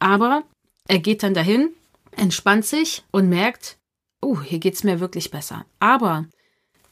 aber 0.00 0.42
er 0.88 0.98
geht 0.98 1.22
dann 1.22 1.34
dahin, 1.34 1.70
entspannt 2.16 2.66
sich 2.66 3.04
und 3.12 3.28
merkt, 3.28 3.76
oh, 4.20 4.40
hier 4.40 4.58
geht's 4.58 4.82
mir 4.82 4.98
wirklich 4.98 5.30
besser. 5.30 5.64
Aber 5.78 6.26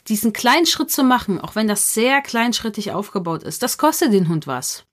diesen 0.07 0.33
kleinen 0.33 0.67
Schritt 0.67 0.91
zu 0.91 1.03
machen, 1.03 1.41
auch 1.41 1.57
wenn 1.57 1.67
das 1.67 1.95
sehr 1.95 2.21
kleinschrittig 2.23 2.93
aufgebaut 2.93 3.43
ist, 3.43 3.63
das 3.63 3.79
kostet 3.79 4.13
den 4.13 4.29
Hund 4.29 4.47
was. 4.47 4.85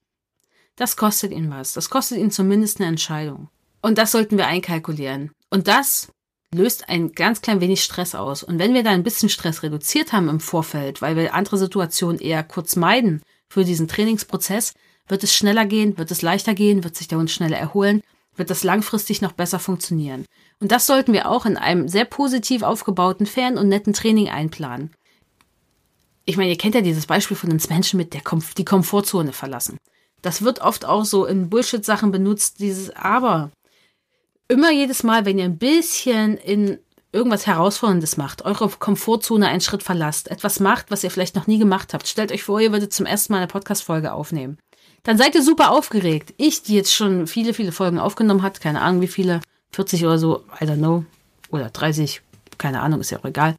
Das 0.76 0.96
kostet 0.96 1.30
ihn 1.30 1.50
was. 1.50 1.72
Das 1.72 1.88
kostet 1.88 2.18
ihn 2.18 2.32
zumindest 2.32 2.80
eine 2.80 2.88
Entscheidung. 2.88 3.48
Und 3.80 3.98
das 3.98 4.10
sollten 4.10 4.38
wir 4.38 4.46
einkalkulieren. 4.46 5.30
Und 5.50 5.68
das 5.68 6.08
löst 6.52 6.88
ein 6.88 7.12
ganz 7.12 7.42
klein 7.42 7.60
wenig 7.60 7.82
Stress 7.84 8.14
aus. 8.14 8.42
Und 8.42 8.58
wenn 8.58 8.74
wir 8.74 8.82
da 8.82 8.90
ein 8.90 9.02
bisschen 9.02 9.28
Stress 9.28 9.62
reduziert 9.62 10.12
haben 10.12 10.28
im 10.28 10.40
Vorfeld, 10.40 11.02
weil 11.02 11.16
wir 11.16 11.34
andere 11.34 11.58
Situationen 11.58 12.18
eher 12.18 12.42
kurz 12.42 12.76
meiden 12.76 13.22
für 13.48 13.64
diesen 13.64 13.86
Trainingsprozess, 13.86 14.72
wird 15.08 15.22
es 15.24 15.34
schneller 15.34 15.66
gehen, 15.66 15.98
wird 15.98 16.10
es 16.10 16.22
leichter 16.22 16.54
gehen, 16.54 16.84
wird 16.84 16.96
sich 16.96 17.08
der 17.08 17.18
Hund 17.18 17.30
schneller 17.30 17.58
erholen, 17.58 18.02
wird 18.36 18.50
das 18.50 18.64
langfristig 18.64 19.20
noch 19.22 19.32
besser 19.32 19.58
funktionieren. 19.58 20.24
Und 20.60 20.72
das 20.72 20.86
sollten 20.86 21.12
wir 21.12 21.30
auch 21.30 21.46
in 21.46 21.56
einem 21.56 21.88
sehr 21.88 22.04
positiv 22.04 22.62
aufgebauten, 22.62 23.26
fairen 23.26 23.58
und 23.58 23.68
netten 23.68 23.92
Training 23.92 24.28
einplanen 24.28 24.90
ich 26.26 26.36
meine, 26.36 26.50
ihr 26.50 26.58
kennt 26.58 26.74
ja 26.74 26.80
dieses 26.80 27.06
Beispiel 27.06 27.36
von 27.36 27.52
uns 27.52 27.68
Menschen 27.68 27.98
mit 27.98 28.14
der 28.14 28.22
Kom 28.22 28.42
die 28.56 28.64
Komfortzone 28.64 29.32
verlassen. 29.32 29.76
Das 30.22 30.42
wird 30.42 30.60
oft 30.60 30.84
auch 30.84 31.04
so 31.04 31.26
in 31.26 31.50
Bullshit-Sachen 31.50 32.10
benutzt, 32.10 32.60
dieses 32.60 32.90
aber. 32.90 33.50
Immer 34.48 34.72
jedes 34.72 35.02
Mal, 35.02 35.26
wenn 35.26 35.38
ihr 35.38 35.44
ein 35.44 35.58
bisschen 35.58 36.36
in 36.38 36.78
irgendwas 37.12 37.46
Herausforderndes 37.46 38.16
macht, 38.16 38.44
eure 38.44 38.68
Komfortzone 38.68 39.48
einen 39.48 39.60
Schritt 39.60 39.82
verlasst, 39.82 40.30
etwas 40.30 40.60
macht, 40.60 40.90
was 40.90 41.04
ihr 41.04 41.10
vielleicht 41.10 41.36
noch 41.36 41.46
nie 41.46 41.58
gemacht 41.58 41.94
habt. 41.94 42.08
Stellt 42.08 42.32
euch 42.32 42.42
vor, 42.42 42.60
ihr 42.60 42.72
würdet 42.72 42.92
zum 42.92 43.06
ersten 43.06 43.32
Mal 43.32 43.38
eine 43.38 43.46
Podcast-Folge 43.46 44.12
aufnehmen. 44.12 44.58
Dann 45.04 45.18
seid 45.18 45.34
ihr 45.34 45.42
super 45.42 45.70
aufgeregt. 45.70 46.34
Ich, 46.36 46.62
die 46.62 46.74
jetzt 46.74 46.92
schon 46.92 47.26
viele, 47.26 47.54
viele 47.54 47.72
Folgen 47.72 47.98
aufgenommen 47.98 48.42
hat, 48.42 48.60
keine 48.60 48.80
Ahnung 48.80 49.00
wie 49.00 49.08
viele, 49.08 49.40
40 49.72 50.04
oder 50.04 50.18
so, 50.18 50.44
I 50.60 50.64
don't 50.64 50.78
know, 50.78 51.04
oder 51.50 51.70
30, 51.70 52.20
keine 52.58 52.80
Ahnung, 52.80 53.00
ist 53.00 53.10
ja 53.10 53.18
auch 53.18 53.24
egal 53.24 53.56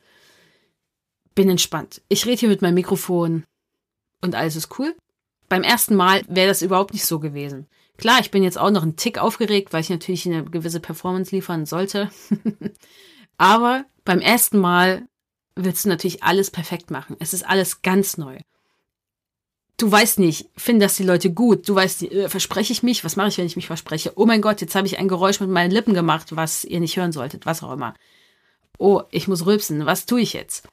bin 1.35 1.49
entspannt. 1.49 2.01
Ich 2.07 2.25
rede 2.25 2.39
hier 2.39 2.49
mit 2.49 2.61
meinem 2.61 2.75
Mikrofon 2.75 3.43
und 4.21 4.33
alles 4.33 4.55
ist 4.55 4.79
cool. 4.79 4.95
Beim 5.49 5.61
ersten 5.61 5.95
Mal 5.95 6.23
wäre 6.27 6.47
das 6.47 6.63
überhaupt 6.63 6.93
nicht 6.93 7.05
so 7.05 7.19
gewesen. 7.19 7.67
Klar, 7.97 8.19
ich 8.19 8.31
bin 8.31 8.41
jetzt 8.41 8.57
auch 8.57 8.71
noch 8.71 8.83
ein 8.83 8.95
Tick 8.95 9.19
aufgeregt, 9.19 9.71
weil 9.71 9.81
ich 9.81 9.89
natürlich 9.89 10.25
eine 10.25 10.43
gewisse 10.43 10.79
Performance 10.79 11.35
liefern 11.35 11.65
sollte. 11.65 12.09
Aber 13.37 13.85
beim 14.05 14.21
ersten 14.21 14.57
Mal 14.57 15.07
willst 15.55 15.85
du 15.85 15.89
natürlich 15.89 16.23
alles 16.23 16.49
perfekt 16.49 16.89
machen. 16.89 17.15
Es 17.19 17.33
ist 17.33 17.45
alles 17.45 17.81
ganz 17.83 18.17
neu. 18.17 18.39
Du 19.77 19.91
weißt 19.91 20.19
nicht, 20.19 20.49
finden 20.55 20.81
das 20.81 20.95
die 20.95 21.03
Leute 21.03 21.31
gut? 21.31 21.67
Du 21.67 21.75
weißt, 21.75 22.03
äh, 22.03 22.29
verspreche 22.29 22.71
ich 22.71 22.83
mich? 22.83 23.03
Was 23.03 23.15
mache 23.17 23.27
ich, 23.27 23.37
wenn 23.37 23.45
ich 23.45 23.57
mich 23.57 23.67
verspreche? 23.67 24.13
Oh 24.15 24.25
mein 24.25 24.41
Gott, 24.41 24.61
jetzt 24.61 24.75
habe 24.75 24.87
ich 24.87 24.99
ein 24.99 25.07
Geräusch 25.07 25.39
mit 25.39 25.49
meinen 25.49 25.71
Lippen 25.71 25.93
gemacht, 25.93 26.35
was 26.35 26.63
ihr 26.63 26.79
nicht 26.79 26.95
hören 26.95 27.11
solltet, 27.11 27.45
was 27.45 27.61
auch 27.61 27.73
immer. 27.73 27.93
Oh, 28.77 29.01
ich 29.11 29.27
muss 29.27 29.45
rülpsen. 29.45 29.85
Was 29.85 30.05
tue 30.05 30.21
ich 30.21 30.33
jetzt? 30.33 30.67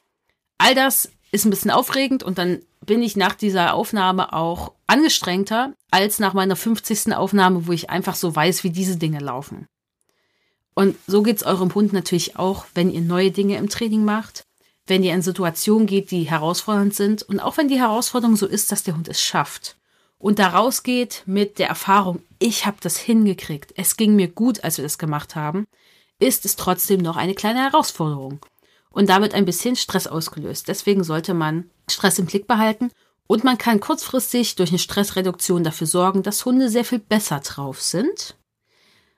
all 0.63 0.75
das 0.75 1.11
ist 1.33 1.45
ein 1.45 1.51
bisschen 1.51 1.71
aufregend 1.71 2.23
und 2.23 2.39
dann 2.39 2.61
bin 2.85 3.03
ich 3.03 3.17
nach 3.17 3.35
dieser 3.35 3.75
Aufnahme 3.75 4.33
auch 4.33 4.73
angestrengter 4.87 5.75
als 5.91 6.19
nach 6.19 6.35
meiner 6.35 6.57
50. 6.57 7.15
Aufnahme, 7.15 7.67
wo 7.67 7.73
ich 7.73 7.91
einfach 7.91 8.15
so 8.15 8.35
weiß, 8.35 8.63
wie 8.65 8.71
diese 8.71 8.97
Dinge 8.97 9.19
laufen. 9.19 9.67
Und 10.75 10.97
so 11.07 11.23
geht's 11.23 11.43
eurem 11.43 11.75
Hund 11.75 11.93
natürlich 11.93 12.37
auch, 12.37 12.67
wenn 12.75 12.91
ihr 12.91 13.01
neue 13.01 13.31
Dinge 13.31 13.57
im 13.57 13.69
Training 13.69 14.05
macht, 14.05 14.45
wenn 14.93 15.03
ihr 15.03 15.15
in 15.15 15.23
Situationen 15.23 15.87
geht, 15.87 16.11
die 16.11 16.25
herausfordernd 16.25 16.95
sind 16.95 17.23
und 17.23 17.41
auch 17.41 17.57
wenn 17.57 17.67
die 17.67 17.81
Herausforderung 17.81 18.37
so 18.37 18.47
ist, 18.47 18.71
dass 18.71 18.83
der 18.83 18.95
Hund 18.95 19.09
es 19.09 19.23
schafft 19.23 19.77
und 20.19 20.39
da 20.39 20.49
rausgeht 20.49 21.23
mit 21.25 21.59
der 21.59 21.69
Erfahrung, 21.69 22.21
ich 22.39 22.67
habe 22.67 22.77
das 22.79 22.99
hingekriegt, 22.99 23.73
es 23.79 23.97
ging 23.97 24.15
mir 24.17 24.29
gut, 24.29 24.63
als 24.65 24.77
wir 24.77 24.83
das 24.83 24.99
gemacht 24.99 25.35
haben, 25.35 25.65
ist 26.19 26.45
es 26.45 26.57
trotzdem 26.57 27.01
noch 27.01 27.17
eine 27.17 27.33
kleine 27.33 27.61
Herausforderung 27.61 28.41
und 28.91 29.09
damit 29.09 29.33
ein 29.33 29.47
bisschen 29.47 29.77
Stress 29.77 30.07
ausgelöst. 30.07 30.69
Deswegen 30.69 31.05
sollte 31.05 31.33
man 31.33 31.71
Stress 31.89 32.19
im 32.19 32.27
Blick 32.27 32.47
behalten 32.47 32.91
und 33.27 33.45
man 33.45 33.57
kann 33.57 33.81
kurzfristig 33.81 34.57
durch 34.57 34.69
eine 34.69 34.79
Stressreduktion 34.79 35.65
dafür 35.65 35.87
sorgen, 35.87 36.23
dass 36.23 36.45
Hunde 36.45 36.69
sehr 36.69 36.85
viel 36.85 36.99
besser 36.99 37.41
drauf 37.41 37.81
sind. 37.81 38.37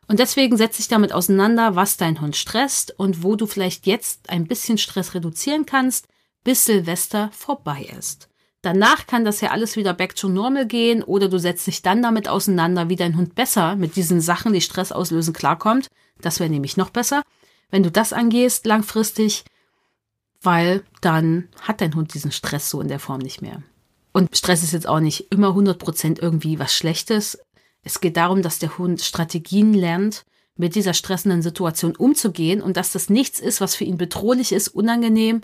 Und 0.07 0.19
deswegen 0.19 0.57
setze 0.57 0.81
ich 0.81 0.89
damit 0.89 1.13
auseinander, 1.13 1.77
was 1.77 1.97
dein 1.97 2.21
Hund 2.21 2.37
stresst 2.37 2.99
und 2.99 3.23
wo 3.23 3.37
du 3.37 3.47
vielleicht 3.47 3.87
jetzt 3.87 4.31
ein 4.31 4.47
bisschen 4.47 4.79
Stress 4.79 5.15
reduzieren 5.15 5.67
kannst, 5.67 6.09
bis 6.45 6.65
Silvester 6.65 7.31
vorbei 7.33 7.89
ist. 7.99 8.29
Danach 8.65 9.07
kann 9.07 9.27
das 9.27 9.41
ja 9.43 9.51
alles 9.51 9.77
wieder 9.77 9.93
back 9.93 10.17
to 10.17 10.29
normal 10.29 10.67
gehen 10.67 11.03
oder 11.03 11.29
du 11.29 11.39
setzt 11.39 11.67
dich 11.67 11.83
dann 11.83 12.03
damit 12.03 12.29
auseinander, 12.29 12.89
wie 12.89 12.97
dein 12.97 13.17
Hund 13.17 13.35
besser 13.35 13.77
mit 13.77 13.97
diesen 13.97 14.23
Sachen, 14.23 14.55
die 14.55 14.63
Stress 14.63 14.91
auslösen, 14.91 15.35
klarkommt. 15.35 15.89
Das 16.21 16.41
wäre 16.41 16.49
nämlich 16.49 16.77
noch 16.77 16.91
besser. 16.91 17.23
Wenn 17.71 17.83
du 17.83 17.91
das 17.91 18.15
angehst 18.15 18.65
langfristig, 18.65 19.45
weil 20.41 20.83
dann 21.01 21.49
hat 21.61 21.81
dein 21.81 21.95
Hund 21.95 22.15
diesen 22.15 22.33
Stress 22.33 22.71
so 22.71 22.81
in 22.81 22.89
der 22.89 23.01
Form 23.01 23.21
nicht 23.21 23.43
mehr. 23.43 23.63
Und 24.13 24.35
Stress 24.37 24.63
ist 24.63 24.73
jetzt 24.73 24.89
auch 24.89 25.01
nicht 25.01 25.33
immer 25.33 25.49
100% 25.49 26.23
irgendwie 26.23 26.59
was 26.59 26.75
Schlechtes. 26.75 27.39
Es 27.85 28.01
geht 28.01 28.17
darum, 28.17 28.43
dass 28.43 28.59
der 28.59 28.79
Hund 28.79 29.03
Strategien 29.03 29.75
lernt, 29.75 30.25
mit 30.57 30.75
dieser 30.75 30.95
stressenden 30.95 31.43
Situation 31.43 31.97
umzugehen 31.97 32.63
und 32.63 32.77
dass 32.77 32.93
das 32.93 33.11
nichts 33.11 33.41
ist, 33.41 33.61
was 33.61 33.75
für 33.75 33.85
ihn 33.85 33.99
bedrohlich 33.99 34.53
ist, 34.53 34.69
unangenehm 34.69 35.43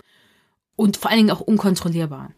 und 0.75 0.97
vor 0.97 1.11
allen 1.11 1.19
Dingen 1.19 1.31
auch 1.31 1.41
unkontrollierbar. 1.41 2.33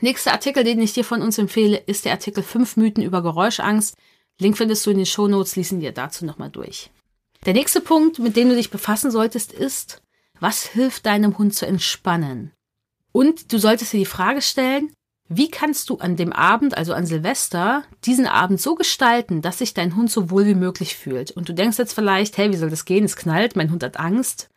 Nächster 0.00 0.32
Artikel, 0.32 0.62
den 0.62 0.80
ich 0.80 0.92
dir 0.92 1.04
von 1.04 1.22
uns 1.22 1.38
empfehle, 1.38 1.76
ist 1.76 2.04
der 2.04 2.12
Artikel 2.12 2.42
5 2.42 2.76
Mythen 2.76 3.02
über 3.02 3.22
Geräuschangst. 3.22 3.96
Link 4.38 4.56
findest 4.56 4.86
du 4.86 4.90
in 4.90 4.98
den 4.98 5.06
Shownotes, 5.06 5.56
lesen 5.56 5.80
wir 5.80 5.92
dazu 5.92 6.24
nochmal 6.24 6.50
durch. 6.50 6.90
Der 7.44 7.54
nächste 7.54 7.80
Punkt, 7.80 8.18
mit 8.18 8.36
dem 8.36 8.50
du 8.50 8.54
dich 8.54 8.70
befassen 8.70 9.10
solltest, 9.10 9.52
ist, 9.52 10.02
was 10.38 10.64
hilft 10.64 11.06
deinem 11.06 11.36
Hund 11.38 11.54
zu 11.54 11.66
entspannen? 11.66 12.52
Und 13.12 13.52
du 13.52 13.58
solltest 13.58 13.92
dir 13.92 13.98
die 13.98 14.06
Frage 14.06 14.42
stellen, 14.42 14.92
wie 15.32 15.48
kannst 15.48 15.88
du 15.90 15.98
an 15.98 16.16
dem 16.16 16.32
Abend, 16.32 16.76
also 16.76 16.92
an 16.92 17.06
Silvester, 17.06 17.84
diesen 18.04 18.26
Abend 18.26 18.60
so 18.60 18.74
gestalten, 18.74 19.42
dass 19.42 19.58
sich 19.58 19.74
dein 19.74 19.94
Hund 19.94 20.10
so 20.10 20.28
wohl 20.28 20.44
wie 20.44 20.56
möglich 20.56 20.96
fühlt? 20.96 21.30
Und 21.30 21.48
du 21.48 21.54
denkst 21.54 21.78
jetzt 21.78 21.92
vielleicht, 21.92 22.36
hey, 22.36 22.52
wie 22.52 22.56
soll 22.56 22.68
das 22.68 22.84
gehen? 22.84 23.04
Es 23.04 23.14
knallt, 23.14 23.54
mein 23.54 23.70
Hund 23.70 23.84
hat 23.84 24.00
Angst. 24.00 24.50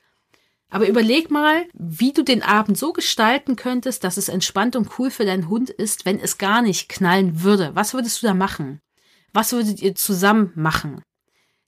Aber 0.72 0.88
überleg 0.88 1.30
mal, 1.30 1.66
wie 1.74 2.12
du 2.12 2.24
den 2.24 2.42
Abend 2.42 2.76
so 2.76 2.92
gestalten 2.92 3.56
könntest, 3.56 4.04
dass 4.04 4.18
es 4.18 4.30
entspannt 4.30 4.76
und 4.76 4.98
cool 4.98 5.12
für 5.12 5.26
deinen 5.26 5.48
Hund 5.48 5.70
ist, 5.70 6.06
wenn 6.06 6.20
es 6.20 6.40
gar 6.40 6.64
nicht 6.64 6.90
knallen 6.90 7.44
würde. 7.44 7.70
Was 7.76 7.94
würdest 7.94 8.24
du 8.24 8.28
da 8.28 8.34
machen? 8.34 8.80
Was 9.32 9.52
würdet 9.52 9.80
ihr 9.80 9.94
zusammen 9.94 10.54
machen? 10.56 11.04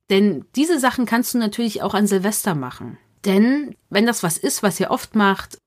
Denn 0.09 0.45
diese 0.55 0.79
Sachen 0.79 1.05
kannst 1.05 1.35
du 1.35 1.37
natürlich 1.37 1.83
auch 1.83 1.93
an 1.93 2.07
Silvester 2.07 2.55
machen. 2.55 2.97
Denn 3.23 3.75
wenn 3.91 4.07
das 4.07 4.23
was 4.23 4.39
ist, 4.39 4.63
was 4.63 4.79
ihr 4.79 4.89
oft 4.89 5.13
macht, 5.13 5.59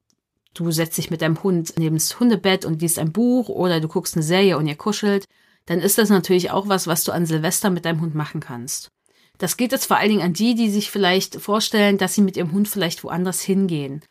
du 0.59 0.71
setzt 0.71 0.99
dich 0.99 1.11
mit 1.11 1.23
deinem 1.23 1.43
Hund 1.43 1.75
neben 1.79 1.97
das 1.97 2.19
Hundebett 2.19 2.65
und 2.65 2.83
liest 2.83 2.99
ein 2.99 3.12
Buch 3.12 3.49
oder 3.49 3.81
du 3.81 3.88
guckst 3.88 4.17
eine 4.17 4.25
Serie 4.25 4.59
und 4.59 4.67
ihr 4.67 4.77
kuschelt, 4.77 5.27
dann 5.67 5.81
ist 5.81 5.99
das 5.99 6.09
natürlich 6.09 6.50
auch 6.50 6.69
was, 6.69 6.87
was 6.87 7.05
du 7.05 7.12
an 7.12 7.27
Silvester 7.27 7.71
mit 7.71 7.85
deinem 7.85 8.00
Hund 8.00 8.15
machen 8.15 8.41
kannst. 8.41 8.91
Das 9.38 9.57
geht 9.57 9.71
jetzt 9.71 9.87
vor 9.87 9.99
allen 9.99 10.09
Dingen 10.09 10.23
an 10.23 10.33
die, 10.33 10.55
die 10.55 10.69
sich 10.69 10.91
vielleicht 10.91 11.37
vorstellen, 11.37 11.97
dass 11.97 12.15
sie 12.15 12.23
mit 12.23 12.37
ihrem 12.37 12.53
Hund 12.53 12.69
vielleicht 12.69 13.05
woanders 13.05 13.41
hingehen. 13.41 14.03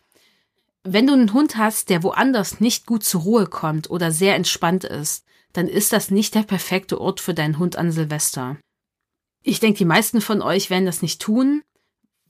Wenn 0.83 1.07
du 1.07 1.13
einen 1.13 1.33
Hund 1.33 1.57
hast, 1.57 1.89
der 1.89 2.01
woanders 2.03 2.61
nicht 2.61 2.85
gut 2.85 3.03
zur 3.03 3.21
Ruhe 3.21 3.47
kommt 3.47 3.89
oder 3.89 4.11
sehr 4.11 4.35
entspannt 4.35 4.85
ist, 4.85 5.25
dann 5.51 5.67
ist 5.67 5.91
das 5.91 6.11
nicht 6.11 6.33
der 6.33 6.43
perfekte 6.43 7.01
Ort 7.01 7.19
für 7.19 7.33
deinen 7.33 7.59
Hund 7.59 7.75
an 7.75 7.91
Silvester. 7.91 8.57
Ich 9.43 9.59
denke, 9.59 9.79
die 9.79 9.85
meisten 9.85 10.21
von 10.21 10.41
euch 10.41 10.69
werden 10.69 10.85
das 10.85 11.01
nicht 11.01 11.21
tun, 11.21 11.61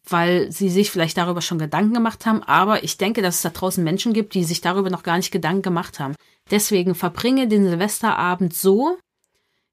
weil 0.09 0.51
sie 0.51 0.69
sich 0.69 0.91
vielleicht 0.91 1.17
darüber 1.17 1.41
schon 1.41 1.59
Gedanken 1.59 1.93
gemacht 1.93 2.25
haben, 2.25 2.43
aber 2.43 2.83
ich 2.83 2.97
denke, 2.97 3.21
dass 3.21 3.35
es 3.35 3.41
da 3.41 3.49
draußen 3.49 3.83
Menschen 3.83 4.13
gibt, 4.13 4.33
die 4.33 4.43
sich 4.43 4.61
darüber 4.61 4.89
noch 4.89 5.03
gar 5.03 5.17
nicht 5.17 5.31
Gedanken 5.31 5.61
gemacht 5.61 5.99
haben. 5.99 6.15
Deswegen 6.49 6.95
verbringe 6.95 7.47
den 7.47 7.65
Silvesterabend 7.65 8.53
so, 8.53 8.97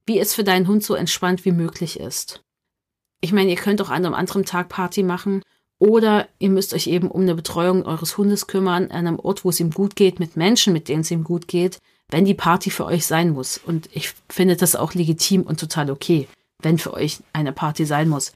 wie 0.07 0.19
es 0.19 0.35
für 0.35 0.45
deinen 0.45 0.69
Hund 0.69 0.83
so 0.83 0.95
entspannt 0.95 1.45
wie 1.45 1.53
möglich 1.53 2.01
ist. 2.01 2.43
Ich 3.21 3.33
meine, 3.33 3.51
ihr 3.51 3.57
könnt 3.57 3.81
auch 3.81 3.91
an 3.91 4.05
einem 4.05 4.15
anderen 4.15 4.45
Tag 4.45 4.69
Party 4.69 5.03
machen 5.03 5.43
oder 5.79 6.29
ihr 6.39 6.51
müsst 6.51 6.75
euch 6.75 6.87
eben 6.87 7.11
um 7.11 7.23
eine 7.23 7.35
Betreuung 7.35 7.85
eures 7.85 8.19
Hundes 8.19 8.47
kümmern, 8.47 8.85
an 8.91 9.07
einem 9.07 9.19
Ort, 9.19 9.45
wo 9.45 9.51
es 9.51 9.61
ihm 9.61 9.71
gut 9.71 9.97
geht, 9.97 10.21
mit 10.21 10.37
Menschen, 10.37 10.73
mit 10.73 10.89
denen 10.89 11.01
es 11.01 11.11
ihm 11.11 11.25
gut 11.25 11.49
geht, 11.49 11.79
wenn 12.11 12.25
die 12.25 12.35
Party 12.35 12.71
für 12.71 12.85
euch 12.85 13.07
sein 13.07 13.31
muss. 13.31 13.59
Und 13.59 13.89
ich 13.93 14.13
finde 14.29 14.57
das 14.57 14.77
auch 14.77 14.95
legitim 14.95 15.43
und 15.43 15.59
total 15.59 15.91
okay, 15.91 16.29
wenn 16.63 16.79
für 16.79 16.93
euch 16.93 17.19
eine 17.33 17.53
Party 17.53 17.87
sein 17.87 18.09
muss. 18.09 18.33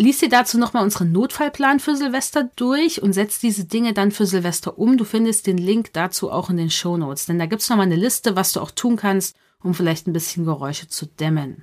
Lies 0.00 0.18
dir 0.18 0.28
dazu 0.28 0.58
nochmal 0.58 0.82
unseren 0.82 1.12
Notfallplan 1.12 1.78
für 1.78 1.96
Silvester 1.96 2.50
durch 2.56 3.02
und 3.02 3.12
setz 3.12 3.38
diese 3.38 3.66
Dinge 3.66 3.92
dann 3.92 4.10
für 4.10 4.26
Silvester 4.26 4.78
um. 4.78 4.96
Du 4.96 5.04
findest 5.04 5.46
den 5.46 5.58
Link 5.58 5.92
dazu 5.92 6.30
auch 6.30 6.50
in 6.50 6.56
den 6.56 6.70
Show 6.70 6.96
Notes, 6.96 7.26
denn 7.26 7.38
da 7.38 7.46
gibt's 7.46 7.68
nochmal 7.68 7.86
eine 7.86 7.96
Liste, 7.96 8.34
was 8.34 8.52
du 8.52 8.60
auch 8.60 8.70
tun 8.70 8.96
kannst, 8.96 9.36
um 9.62 9.74
vielleicht 9.74 10.06
ein 10.06 10.12
bisschen 10.12 10.44
Geräusche 10.44 10.88
zu 10.88 11.06
dämmen. 11.06 11.62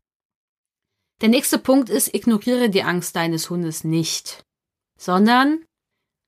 Der 1.21 1.29
nächste 1.29 1.59
Punkt 1.59 1.89
ist, 1.89 2.13
ignoriere 2.13 2.69
die 2.69 2.83
Angst 2.83 3.15
deines 3.15 3.49
Hundes 3.49 3.83
nicht, 3.83 4.45
sondern 4.97 5.65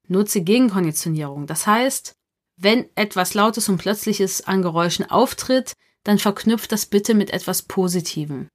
nutze 0.07 0.41
Gegenkonditionierung. 0.41 1.47
Das 1.47 1.65
heißt, 1.65 2.13
wenn 2.57 2.89
etwas 2.95 3.33
Lautes 3.33 3.69
und 3.69 3.77
Plötzliches 3.77 4.45
an 4.45 4.61
Geräuschen 4.61 5.09
auftritt, 5.09 5.73
dann 6.03 6.19
verknüpft 6.19 6.71
das 6.71 6.85
bitte 6.85 7.13
mit 7.13 7.31
etwas 7.31 7.61
Positivem. 7.61 8.49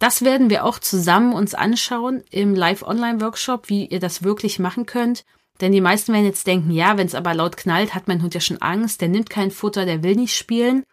Das 0.00 0.24
werden 0.24 0.48
wir 0.48 0.64
auch 0.64 0.78
zusammen 0.78 1.34
uns 1.34 1.54
anschauen 1.54 2.24
im 2.30 2.54
Live-Online-Workshop, 2.54 3.68
wie 3.68 3.84
ihr 3.84 4.00
das 4.00 4.22
wirklich 4.22 4.58
machen 4.58 4.86
könnt. 4.86 5.26
Denn 5.60 5.72
die 5.72 5.82
meisten 5.82 6.14
werden 6.14 6.24
jetzt 6.24 6.46
denken, 6.46 6.70
ja, 6.70 6.96
wenn 6.96 7.06
es 7.06 7.14
aber 7.14 7.34
laut 7.34 7.58
knallt, 7.58 7.94
hat 7.94 8.08
mein 8.08 8.22
Hund 8.22 8.32
ja 8.34 8.40
schon 8.40 8.62
Angst, 8.62 9.02
der 9.02 9.08
nimmt 9.08 9.28
kein 9.28 9.50
Futter, 9.50 9.84
der 9.84 10.02
will 10.02 10.16
nicht 10.16 10.34
spielen. 10.34 10.84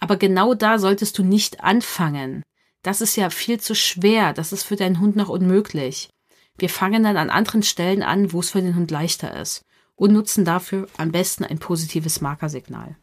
Aber 0.00 0.16
genau 0.16 0.54
da 0.54 0.80
solltest 0.80 1.16
du 1.18 1.22
nicht 1.22 1.62
anfangen. 1.62 2.42
Das 2.82 3.00
ist 3.00 3.14
ja 3.14 3.30
viel 3.30 3.60
zu 3.60 3.76
schwer, 3.76 4.32
das 4.32 4.52
ist 4.52 4.64
für 4.64 4.76
deinen 4.76 4.98
Hund 4.98 5.14
noch 5.14 5.28
unmöglich. 5.28 6.10
Wir 6.56 6.68
fangen 6.68 7.04
dann 7.04 7.16
an 7.16 7.30
anderen 7.30 7.62
Stellen 7.62 8.02
an, 8.02 8.32
wo 8.32 8.40
es 8.40 8.50
für 8.50 8.60
den 8.60 8.74
Hund 8.74 8.90
leichter 8.90 9.40
ist 9.40 9.64
und 9.94 10.12
nutzen 10.12 10.44
dafür 10.44 10.88
am 10.96 11.12
besten 11.12 11.44
ein 11.44 11.60
positives 11.60 12.20
Markersignal. 12.20 12.96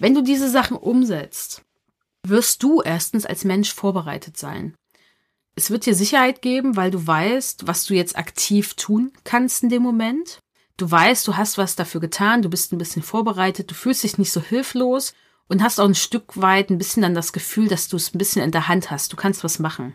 Wenn 0.00 0.14
du 0.14 0.22
diese 0.22 0.48
Sachen 0.48 0.76
umsetzt, 0.76 1.62
wirst 2.26 2.62
du 2.62 2.82
erstens 2.82 3.26
als 3.26 3.44
Mensch 3.44 3.72
vorbereitet 3.72 4.36
sein. 4.36 4.74
Es 5.56 5.70
wird 5.70 5.86
dir 5.86 5.94
Sicherheit 5.94 6.42
geben, 6.42 6.76
weil 6.76 6.90
du 6.90 7.06
weißt, 7.06 7.66
was 7.66 7.84
du 7.84 7.94
jetzt 7.94 8.16
aktiv 8.16 8.74
tun 8.74 9.12
kannst 9.24 9.62
in 9.62 9.68
dem 9.68 9.82
Moment. 9.82 10.38
Du 10.76 10.90
weißt, 10.90 11.26
du 11.26 11.36
hast 11.36 11.58
was 11.58 11.76
dafür 11.76 12.00
getan, 12.00 12.40
du 12.40 12.48
bist 12.48 12.72
ein 12.72 12.78
bisschen 12.78 13.02
vorbereitet, 13.02 13.70
du 13.70 13.74
fühlst 13.74 14.02
dich 14.02 14.16
nicht 14.16 14.32
so 14.32 14.40
hilflos 14.40 15.12
und 15.48 15.62
hast 15.62 15.80
auch 15.80 15.84
ein 15.84 15.94
Stück 15.94 16.40
weit 16.40 16.70
ein 16.70 16.78
bisschen 16.78 17.02
dann 17.02 17.14
das 17.14 17.32
Gefühl, 17.32 17.68
dass 17.68 17.88
du 17.88 17.96
es 17.96 18.14
ein 18.14 18.18
bisschen 18.18 18.42
in 18.42 18.52
der 18.52 18.68
Hand 18.68 18.90
hast. 18.90 19.12
Du 19.12 19.16
kannst 19.16 19.44
was 19.44 19.58
machen. 19.58 19.92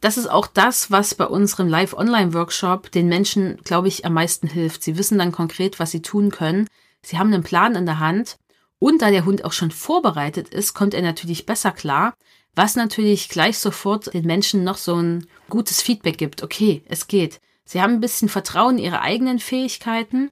Das 0.00 0.16
ist 0.16 0.30
auch 0.30 0.46
das, 0.46 0.90
was 0.90 1.14
bei 1.14 1.26
unserem 1.26 1.68
Live-Online-Workshop 1.68 2.90
den 2.90 3.08
Menschen, 3.08 3.58
glaube 3.64 3.88
ich, 3.88 4.06
am 4.06 4.14
meisten 4.14 4.46
hilft. 4.46 4.82
Sie 4.82 4.96
wissen 4.96 5.18
dann 5.18 5.32
konkret, 5.32 5.78
was 5.78 5.90
sie 5.90 6.00
tun 6.00 6.30
können. 6.30 6.66
Sie 7.02 7.18
haben 7.18 7.32
einen 7.32 7.42
Plan 7.42 7.74
in 7.74 7.84
der 7.84 7.98
Hand. 7.98 8.38
Und 8.80 9.02
da 9.02 9.10
der 9.10 9.26
Hund 9.26 9.44
auch 9.44 9.52
schon 9.52 9.70
vorbereitet 9.70 10.48
ist, 10.48 10.74
kommt 10.74 10.94
er 10.94 11.02
natürlich 11.02 11.46
besser 11.46 11.70
klar, 11.70 12.14
was 12.56 12.74
natürlich 12.74 13.28
gleich 13.28 13.58
sofort 13.58 14.12
den 14.12 14.26
Menschen 14.26 14.64
noch 14.64 14.78
so 14.78 14.96
ein 14.96 15.26
gutes 15.48 15.82
Feedback 15.82 16.18
gibt. 16.18 16.42
Okay, 16.42 16.82
es 16.88 17.06
geht. 17.06 17.40
Sie 17.64 17.80
haben 17.80 17.92
ein 17.92 18.00
bisschen 18.00 18.28
Vertrauen 18.28 18.78
in 18.78 18.84
ihre 18.84 19.02
eigenen 19.02 19.38
Fähigkeiten 19.38 20.30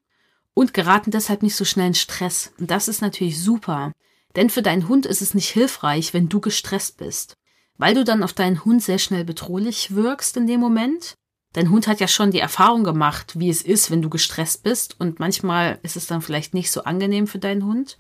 und 0.54 0.74
geraten 0.74 1.10
deshalb 1.12 1.42
nicht 1.42 1.54
so 1.54 1.64
schnell 1.64 1.88
in 1.88 1.94
Stress. 1.94 2.52
Und 2.58 2.70
das 2.70 2.88
ist 2.88 3.02
natürlich 3.02 3.40
super. 3.40 3.92
Denn 4.34 4.50
für 4.50 4.62
deinen 4.62 4.88
Hund 4.88 5.06
ist 5.06 5.22
es 5.22 5.34
nicht 5.34 5.50
hilfreich, 5.50 6.14
wenn 6.14 6.28
du 6.28 6.40
gestresst 6.40 6.96
bist. 6.96 7.36
Weil 7.76 7.94
du 7.94 8.02
dann 8.02 8.22
auf 8.22 8.32
deinen 8.32 8.64
Hund 8.64 8.82
sehr 8.82 8.98
schnell 8.98 9.24
bedrohlich 9.24 9.94
wirkst 9.94 10.36
in 10.36 10.46
dem 10.46 10.58
Moment. 10.58 11.14
Dein 11.52 11.70
Hund 11.70 11.86
hat 11.86 12.00
ja 12.00 12.08
schon 12.08 12.30
die 12.30 12.40
Erfahrung 12.40 12.82
gemacht, 12.82 13.38
wie 13.38 13.50
es 13.50 13.62
ist, 13.62 13.90
wenn 13.90 14.02
du 14.02 14.08
gestresst 14.08 14.62
bist. 14.62 14.96
Und 14.98 15.20
manchmal 15.20 15.78
ist 15.82 15.96
es 15.96 16.06
dann 16.06 16.22
vielleicht 16.22 16.54
nicht 16.54 16.70
so 16.70 16.84
angenehm 16.84 17.26
für 17.26 17.38
deinen 17.38 17.64
Hund. 17.64 17.98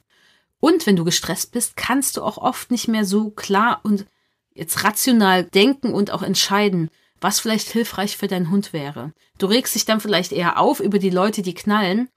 Und 0.60 0.86
wenn 0.86 0.96
du 0.96 1.04
gestresst 1.04 1.52
bist, 1.52 1.76
kannst 1.76 2.16
du 2.16 2.22
auch 2.22 2.38
oft 2.38 2.70
nicht 2.70 2.88
mehr 2.88 3.04
so 3.04 3.30
klar 3.30 3.80
und 3.84 4.06
jetzt 4.54 4.82
rational 4.84 5.44
denken 5.44 5.94
und 5.94 6.10
auch 6.10 6.22
entscheiden, 6.22 6.90
was 7.20 7.40
vielleicht 7.40 7.68
hilfreich 7.68 8.16
für 8.16 8.26
deinen 8.26 8.50
Hund 8.50 8.72
wäre. 8.72 9.12
Du 9.38 9.46
regst 9.46 9.74
dich 9.74 9.84
dann 9.84 10.00
vielleicht 10.00 10.32
eher 10.32 10.58
auf 10.58 10.80
über 10.80 10.98
die 10.98 11.10
Leute, 11.10 11.42
die 11.42 11.54
knallen. 11.54 12.08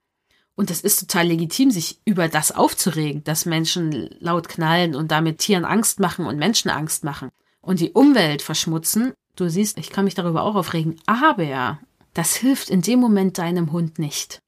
Und 0.55 0.69
das 0.69 0.81
ist 0.81 0.99
total 0.99 1.27
legitim, 1.27 1.71
sich 1.71 1.99
über 2.05 2.27
das 2.27 2.51
aufzuregen, 2.51 3.23
dass 3.23 3.45
Menschen 3.45 4.09
laut 4.19 4.49
knallen 4.49 4.95
und 4.95 5.11
damit 5.11 5.39
Tieren 5.39 5.65
Angst 5.65 5.99
machen 5.99 6.25
und 6.25 6.37
Menschen 6.37 6.69
Angst 6.69 7.03
machen 7.03 7.29
und 7.61 7.79
die 7.79 7.91
Umwelt 7.91 8.41
verschmutzen. 8.41 9.13
Du 9.35 9.49
siehst, 9.49 9.77
ich 9.77 9.91
kann 9.91 10.05
mich 10.05 10.13
darüber 10.13 10.43
auch 10.43 10.55
aufregen, 10.55 10.99
aber 11.05 11.79
das 12.13 12.35
hilft 12.35 12.69
in 12.69 12.81
dem 12.81 12.99
Moment 12.99 13.37
deinem 13.37 13.71
Hund 13.71 13.97
nicht. 13.97 14.40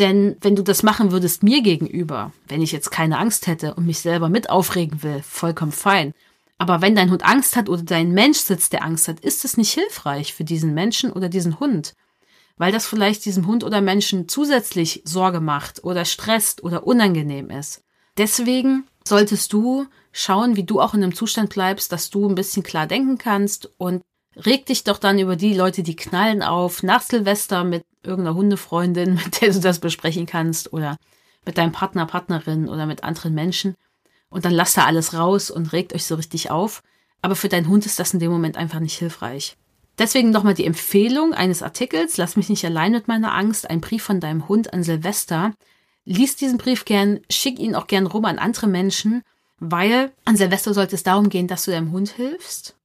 Denn 0.00 0.36
wenn 0.40 0.56
du 0.56 0.62
das 0.62 0.82
machen 0.82 1.12
würdest 1.12 1.42
mir 1.42 1.62
gegenüber, 1.62 2.32
wenn 2.48 2.62
ich 2.62 2.72
jetzt 2.72 2.90
keine 2.90 3.18
Angst 3.18 3.46
hätte 3.46 3.74
und 3.74 3.84
mich 3.84 4.00
selber 4.00 4.30
mit 4.30 4.48
aufregen 4.48 5.02
will, 5.02 5.22
vollkommen 5.22 5.72
fein. 5.72 6.14
Aber 6.56 6.80
wenn 6.80 6.94
dein 6.94 7.10
Hund 7.10 7.22
Angst 7.22 7.54
hat 7.54 7.68
oder 7.68 7.82
dein 7.82 8.12
Mensch 8.12 8.38
sitzt, 8.38 8.72
der 8.72 8.82
Angst 8.82 9.08
hat, 9.08 9.20
ist 9.20 9.44
es 9.44 9.58
nicht 9.58 9.72
hilfreich 9.72 10.32
für 10.32 10.44
diesen 10.44 10.72
Menschen 10.72 11.12
oder 11.12 11.28
diesen 11.28 11.60
Hund. 11.60 11.94
Weil 12.56 12.72
das 12.72 12.86
vielleicht 12.86 13.26
diesem 13.26 13.46
Hund 13.46 13.62
oder 13.62 13.82
Menschen 13.82 14.26
zusätzlich 14.26 15.02
Sorge 15.04 15.40
macht 15.40 15.84
oder 15.84 16.06
stresst 16.06 16.64
oder 16.64 16.86
unangenehm 16.86 17.50
ist. 17.50 17.82
Deswegen 18.16 18.84
solltest 19.06 19.52
du 19.52 19.86
schauen, 20.12 20.56
wie 20.56 20.64
du 20.64 20.80
auch 20.80 20.94
in 20.94 21.02
einem 21.02 21.14
Zustand 21.14 21.50
bleibst, 21.50 21.92
dass 21.92 22.08
du 22.08 22.26
ein 22.26 22.34
bisschen 22.34 22.62
klar 22.62 22.86
denken 22.86 23.18
kannst 23.18 23.70
und 23.76 24.02
reg 24.36 24.66
dich 24.66 24.84
doch 24.84 24.98
dann 24.98 25.18
über 25.18 25.36
die 25.36 25.54
Leute, 25.54 25.82
die 25.82 25.96
knallen 25.96 26.42
auf, 26.42 26.82
nach 26.82 27.02
Silvester 27.02 27.64
mit 27.64 27.84
irgendeiner 28.02 28.36
Hundefreundin, 28.36 29.14
mit 29.24 29.40
der 29.40 29.52
du 29.52 29.60
das 29.60 29.78
besprechen 29.78 30.26
kannst 30.26 30.72
oder 30.72 30.96
mit 31.44 31.58
deinem 31.58 31.72
Partner, 31.72 32.06
Partnerin 32.06 32.68
oder 32.68 32.86
mit 32.86 33.04
anderen 33.04 33.34
Menschen. 33.34 33.74
Und 34.28 34.44
dann 34.44 34.52
lasst 34.52 34.76
da 34.76 34.84
alles 34.84 35.14
raus 35.14 35.50
und 35.50 35.72
regt 35.72 35.94
euch 35.94 36.04
so 36.04 36.14
richtig 36.14 36.50
auf. 36.50 36.82
Aber 37.22 37.36
für 37.36 37.48
deinen 37.48 37.68
Hund 37.68 37.86
ist 37.86 37.98
das 37.98 38.14
in 38.14 38.20
dem 38.20 38.30
Moment 38.30 38.56
einfach 38.56 38.80
nicht 38.80 38.98
hilfreich. 38.98 39.56
Deswegen 39.98 40.30
nochmal 40.30 40.54
die 40.54 40.64
Empfehlung 40.64 41.34
eines 41.34 41.62
Artikels, 41.62 42.16
lass 42.16 42.36
mich 42.36 42.48
nicht 42.48 42.64
allein 42.64 42.92
mit 42.92 43.08
meiner 43.08 43.34
Angst, 43.34 43.68
ein 43.68 43.82
Brief 43.82 44.02
von 44.02 44.20
deinem 44.20 44.48
Hund 44.48 44.72
an 44.72 44.82
Silvester. 44.82 45.52
Lies 46.06 46.36
diesen 46.36 46.56
Brief 46.56 46.86
gern, 46.86 47.20
schick 47.30 47.58
ihn 47.58 47.74
auch 47.74 47.86
gern 47.86 48.06
rum 48.06 48.24
an 48.24 48.38
andere 48.38 48.66
Menschen, 48.66 49.22
weil 49.58 50.12
an 50.24 50.36
Silvester 50.36 50.72
sollte 50.72 50.94
es 50.94 51.02
darum 51.02 51.28
gehen, 51.28 51.48
dass 51.48 51.66
du 51.66 51.70
deinem 51.70 51.92
Hund 51.92 52.08
hilfst. 52.08 52.76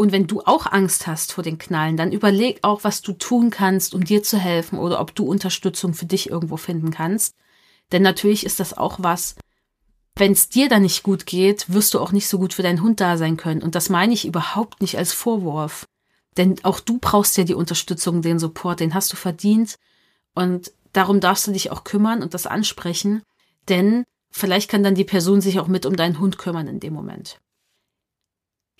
Und 0.00 0.12
wenn 0.12 0.26
du 0.26 0.40
auch 0.40 0.64
Angst 0.64 1.06
hast 1.06 1.34
vor 1.34 1.44
den 1.44 1.58
Knallen, 1.58 1.98
dann 1.98 2.10
überleg 2.10 2.60
auch, 2.62 2.84
was 2.84 3.02
du 3.02 3.12
tun 3.12 3.50
kannst, 3.50 3.94
um 3.94 4.02
dir 4.02 4.22
zu 4.22 4.38
helfen 4.38 4.78
oder 4.78 4.98
ob 4.98 5.14
du 5.14 5.26
Unterstützung 5.26 5.92
für 5.92 6.06
dich 6.06 6.30
irgendwo 6.30 6.56
finden 6.56 6.90
kannst. 6.90 7.34
Denn 7.92 8.00
natürlich 8.00 8.46
ist 8.46 8.60
das 8.60 8.78
auch 8.78 9.00
was, 9.00 9.34
wenn 10.16 10.32
es 10.32 10.48
dir 10.48 10.70
dann 10.70 10.80
nicht 10.80 11.02
gut 11.02 11.26
geht, 11.26 11.70
wirst 11.70 11.92
du 11.92 12.00
auch 12.00 12.12
nicht 12.12 12.28
so 12.28 12.38
gut 12.38 12.54
für 12.54 12.62
deinen 12.62 12.80
Hund 12.80 12.98
da 13.02 13.18
sein 13.18 13.36
können. 13.36 13.60
Und 13.62 13.74
das 13.74 13.90
meine 13.90 14.14
ich 14.14 14.26
überhaupt 14.26 14.80
nicht 14.80 14.96
als 14.96 15.12
Vorwurf. 15.12 15.86
Denn 16.38 16.56
auch 16.62 16.80
du 16.80 16.96
brauchst 16.98 17.36
ja 17.36 17.44
die 17.44 17.52
Unterstützung, 17.52 18.22
den 18.22 18.38
Support, 18.38 18.80
den 18.80 18.94
hast 18.94 19.12
du 19.12 19.16
verdient. 19.16 19.76
Und 20.34 20.72
darum 20.94 21.20
darfst 21.20 21.46
du 21.46 21.52
dich 21.52 21.70
auch 21.70 21.84
kümmern 21.84 22.22
und 22.22 22.32
das 22.32 22.46
ansprechen. 22.46 23.20
Denn 23.68 24.04
vielleicht 24.30 24.70
kann 24.70 24.82
dann 24.82 24.94
die 24.94 25.04
Person 25.04 25.42
sich 25.42 25.60
auch 25.60 25.68
mit 25.68 25.84
um 25.84 25.94
deinen 25.94 26.20
Hund 26.20 26.38
kümmern 26.38 26.68
in 26.68 26.80
dem 26.80 26.94
Moment. 26.94 27.38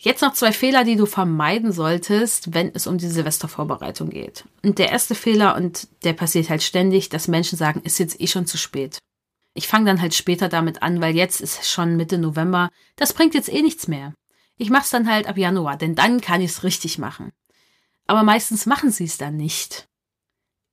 Jetzt 0.02 0.22
noch 0.22 0.32
zwei 0.32 0.50
Fehler, 0.52 0.84
die 0.84 0.96
du 0.96 1.04
vermeiden 1.04 1.72
solltest, 1.72 2.54
wenn 2.54 2.74
es 2.74 2.86
um 2.86 2.96
die 2.96 3.06
Silvestervorbereitung 3.06 4.08
geht. 4.08 4.46
Und 4.64 4.78
der 4.78 4.88
erste 4.88 5.14
Fehler, 5.14 5.56
und 5.56 5.88
der 6.04 6.14
passiert 6.14 6.48
halt 6.48 6.62
ständig, 6.62 7.10
dass 7.10 7.28
Menschen 7.28 7.58
sagen, 7.58 7.82
ist 7.82 7.98
jetzt 7.98 8.18
eh 8.18 8.26
schon 8.26 8.46
zu 8.46 8.56
spät. 8.56 8.98
Ich 9.52 9.68
fange 9.68 9.84
dann 9.84 10.00
halt 10.00 10.14
später 10.14 10.48
damit 10.48 10.82
an, 10.82 11.02
weil 11.02 11.14
jetzt 11.14 11.42
ist 11.42 11.68
schon 11.68 11.98
Mitte 11.98 12.16
November. 12.16 12.70
Das 12.96 13.12
bringt 13.12 13.34
jetzt 13.34 13.52
eh 13.52 13.60
nichts 13.60 13.88
mehr. 13.88 14.14
Ich 14.56 14.70
mach's 14.70 14.88
dann 14.88 15.06
halt 15.06 15.26
ab 15.26 15.36
Januar, 15.36 15.76
denn 15.76 15.94
dann 15.94 16.22
kann 16.22 16.40
ich's 16.40 16.62
richtig 16.62 16.96
machen. 16.96 17.30
Aber 18.06 18.22
meistens 18.22 18.64
machen 18.64 18.90
sie 18.90 19.04
es 19.04 19.18
dann 19.18 19.36
nicht. 19.36 19.86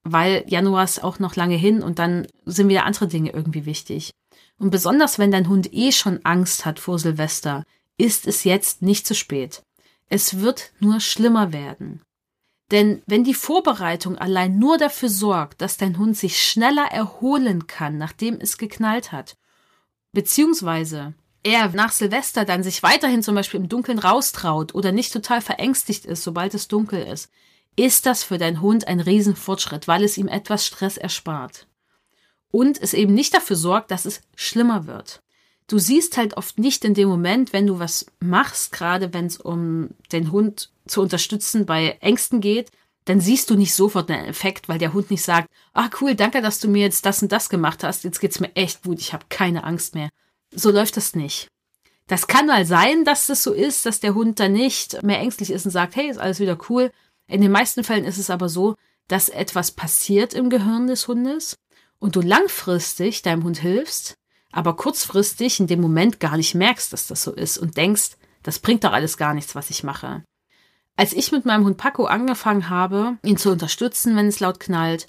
Weil 0.04 0.46
Januar 0.48 0.86
ist 0.86 1.04
auch 1.04 1.20
noch 1.20 1.36
lange 1.36 1.58
hin 1.58 1.84
und 1.84 2.00
dann 2.00 2.28
sind 2.46 2.70
wieder 2.70 2.86
andere 2.86 3.10
Dinge 3.10 3.32
irgendwie 3.34 3.66
wichtig. 3.66 4.12
Und 4.58 4.70
besonders 4.70 5.20
wenn 5.20 5.32
dein 5.32 5.50
Hund 5.50 5.74
eh 5.74 5.92
schon 5.92 6.24
Angst 6.24 6.66
hat 6.66 6.80
vor 6.80 6.98
Silvester, 6.98 7.66
ist 7.97 8.27
es 8.27 8.43
jetzt 8.43 8.81
nicht 8.81 9.07
zu 9.07 9.15
spät. 9.15 9.63
Es 10.10 10.39
wird 10.39 10.71
nur 10.79 10.99
schlimmer 10.99 11.51
werden. 11.51 12.01
Denn 12.71 13.01
wenn 13.05 13.23
die 13.23 13.33
Vorbereitung 13.33 14.17
allein 14.17 14.60
nur 14.60 14.77
dafür 14.77 15.10
sorgt, 15.10 15.62
dass 15.62 15.77
dein 15.77 15.97
Hund 15.97 16.17
sich 16.17 16.43
schneller 16.43 16.86
erholen 16.86 17.67
kann, 17.67 17.97
nachdem 17.97 18.39
es 18.39 18.57
geknallt 18.57 19.12
hat, 19.12 19.38
beziehungsweise 20.12 21.13
er 21.43 21.69
nach 21.69 21.91
Silvester 21.91 22.43
dann 22.43 22.63
sich 22.63 22.83
weiterhin 22.83 23.23
zum 23.23 23.36
Beispiel 23.36 23.60
im 23.60 23.69
Dunkeln 23.69 23.99
raustraut 23.99 24.75
oder 24.75 24.91
nicht 24.91 25.13
total 25.13 25.39
verängstigt 25.41 26.05
ist, 26.05 26.23
sobald 26.23 26.53
es 26.53 26.67
dunkel 26.67 27.03
ist, 27.03 27.31
ist 27.77 28.05
das 28.05 28.23
für 28.23 28.38
deinen 28.38 28.62
Hund 28.62 28.88
ein 28.88 28.99
Riesenfortschritt, 28.99 29.88
weil 29.88 30.03
es 30.03 30.17
ihm 30.17 30.27
etwas 30.27 30.65
Stress 30.65 30.97
erspart. 30.97 31.67
Und 32.51 32.81
es 32.81 32.93
eben 32.93 33.13
nicht 33.13 33.33
dafür 33.33 33.55
sorgt, 33.55 33.91
dass 33.91 34.05
es 34.05 34.21
schlimmer 34.36 34.88
wird 34.88 35.21
du 35.67 35.77
siehst 35.77 36.17
halt 36.17 36.38
oft 36.38 36.60
nicht 36.60 36.84
in 36.86 36.93
dem 36.93 37.10
Moment, 37.10 37.53
wenn 37.53 37.67
du 37.67 37.80
was 37.80 38.06
machst, 38.19 38.71
gerade 38.71 39.13
wenn 39.13 39.25
es 39.25 39.38
um 39.38 39.89
den 40.12 40.32
Hund 40.32 40.71
zu 40.88 41.01
unterstützen 41.01 41.65
bei 41.65 41.97
Ängsten 42.01 42.41
geht, 42.41 42.71
dann 43.06 43.21
siehst 43.21 43.49
du 43.49 43.56
nicht 43.56 43.73
sofort 43.73 44.10
einen 44.12 44.27
Effekt, 44.27 44.67
weil 44.67 44.80
der 44.80 44.93
Hund 44.93 45.12
nicht 45.12 45.23
sagt, 45.23 45.49
ah 45.73 45.89
cool, 46.01 46.15
danke, 46.15 46.41
dass 46.41 46.60
du 46.60 46.67
mir 46.67 46.82
jetzt 46.82 47.06
das 47.06 47.21
und 47.21 47.32
das 47.32 47.49
gemacht 47.49 47.84
hast, 47.84 48.03
jetzt 48.03 48.19
geht's 48.19 48.39
mir 48.39 48.53
echt 48.56 48.84
gut, 48.84 48.99
ich 48.99 49.13
habe 49.13 49.25
keine 49.30 49.63
Angst 49.63 49.95
mehr. 49.95 50.10
So 50.53 50.71
läuft 50.71 50.97
das 50.97 51.15
nicht. 51.15 51.47
Das 52.08 52.27
kann 52.27 52.47
mal 52.47 52.65
sein, 52.65 53.03
dass 53.03 53.27
das 53.27 53.43
so 53.43 53.53
ist, 53.53 53.86
dass 53.86 53.99
der 53.99 54.13
Hund 54.13 54.39
dann 54.39 54.53
nicht 54.53 55.03
mehr 55.03 55.19
ängstlich 55.19 55.51
ist 55.51 55.65
und 55.65 55.71
sagt, 55.71 55.95
hey, 55.95 56.10
ist 56.10 56.19
alles 56.19 56.39
wieder 56.39 56.58
cool. 56.69 56.91
In 57.27 57.41
den 57.41 57.51
meisten 57.51 57.84
Fällen 57.84 58.06
ist 58.06 58.17
es 58.17 58.30
aber 58.30 58.49
so, 58.49 58.75
dass 59.08 59.30
etwas 59.30 59.71
passiert 59.71 60.34
im 60.34 60.49
Gehirn 60.49 60.88
des 60.88 61.08
Hundes 61.08 61.58
und 61.99 62.15
du 62.15 62.21
langfristig 62.21 63.21
deinem 63.21 63.43
Hund 63.43 63.60
hilfst, 63.60 64.16
aber 64.51 64.75
kurzfristig 64.75 65.60
in 65.60 65.67
dem 65.67 65.81
Moment 65.81 66.19
gar 66.19 66.38
nicht 66.38 66.55
merkst, 66.55 66.93
dass 66.93 67.07
das 67.07 67.23
so 67.23 67.31
ist 67.31 67.57
und 67.57 67.77
denkst, 67.77 68.12
das 68.43 68.60
bringt 68.60 68.83
doch 68.83 68.93
alles 68.93 69.17
gar 69.17 69.33
nichts, 69.33 69.55
was 69.55 69.69
ich 69.69 69.83
mache. 69.83 70.23
Als 70.95 71.13
ich 71.13 71.31
mit 71.31 71.45
meinem 71.45 71.65
Hund 71.65 71.77
Paco 71.77 72.05
angefangen 72.05 72.69
habe, 72.69 73.17
ihn 73.23 73.38
zu 73.38 73.51
unterstützen, 73.51 74.15
wenn 74.15 74.27
es 74.27 74.39
laut 74.39 74.60
knallt, 74.60 75.07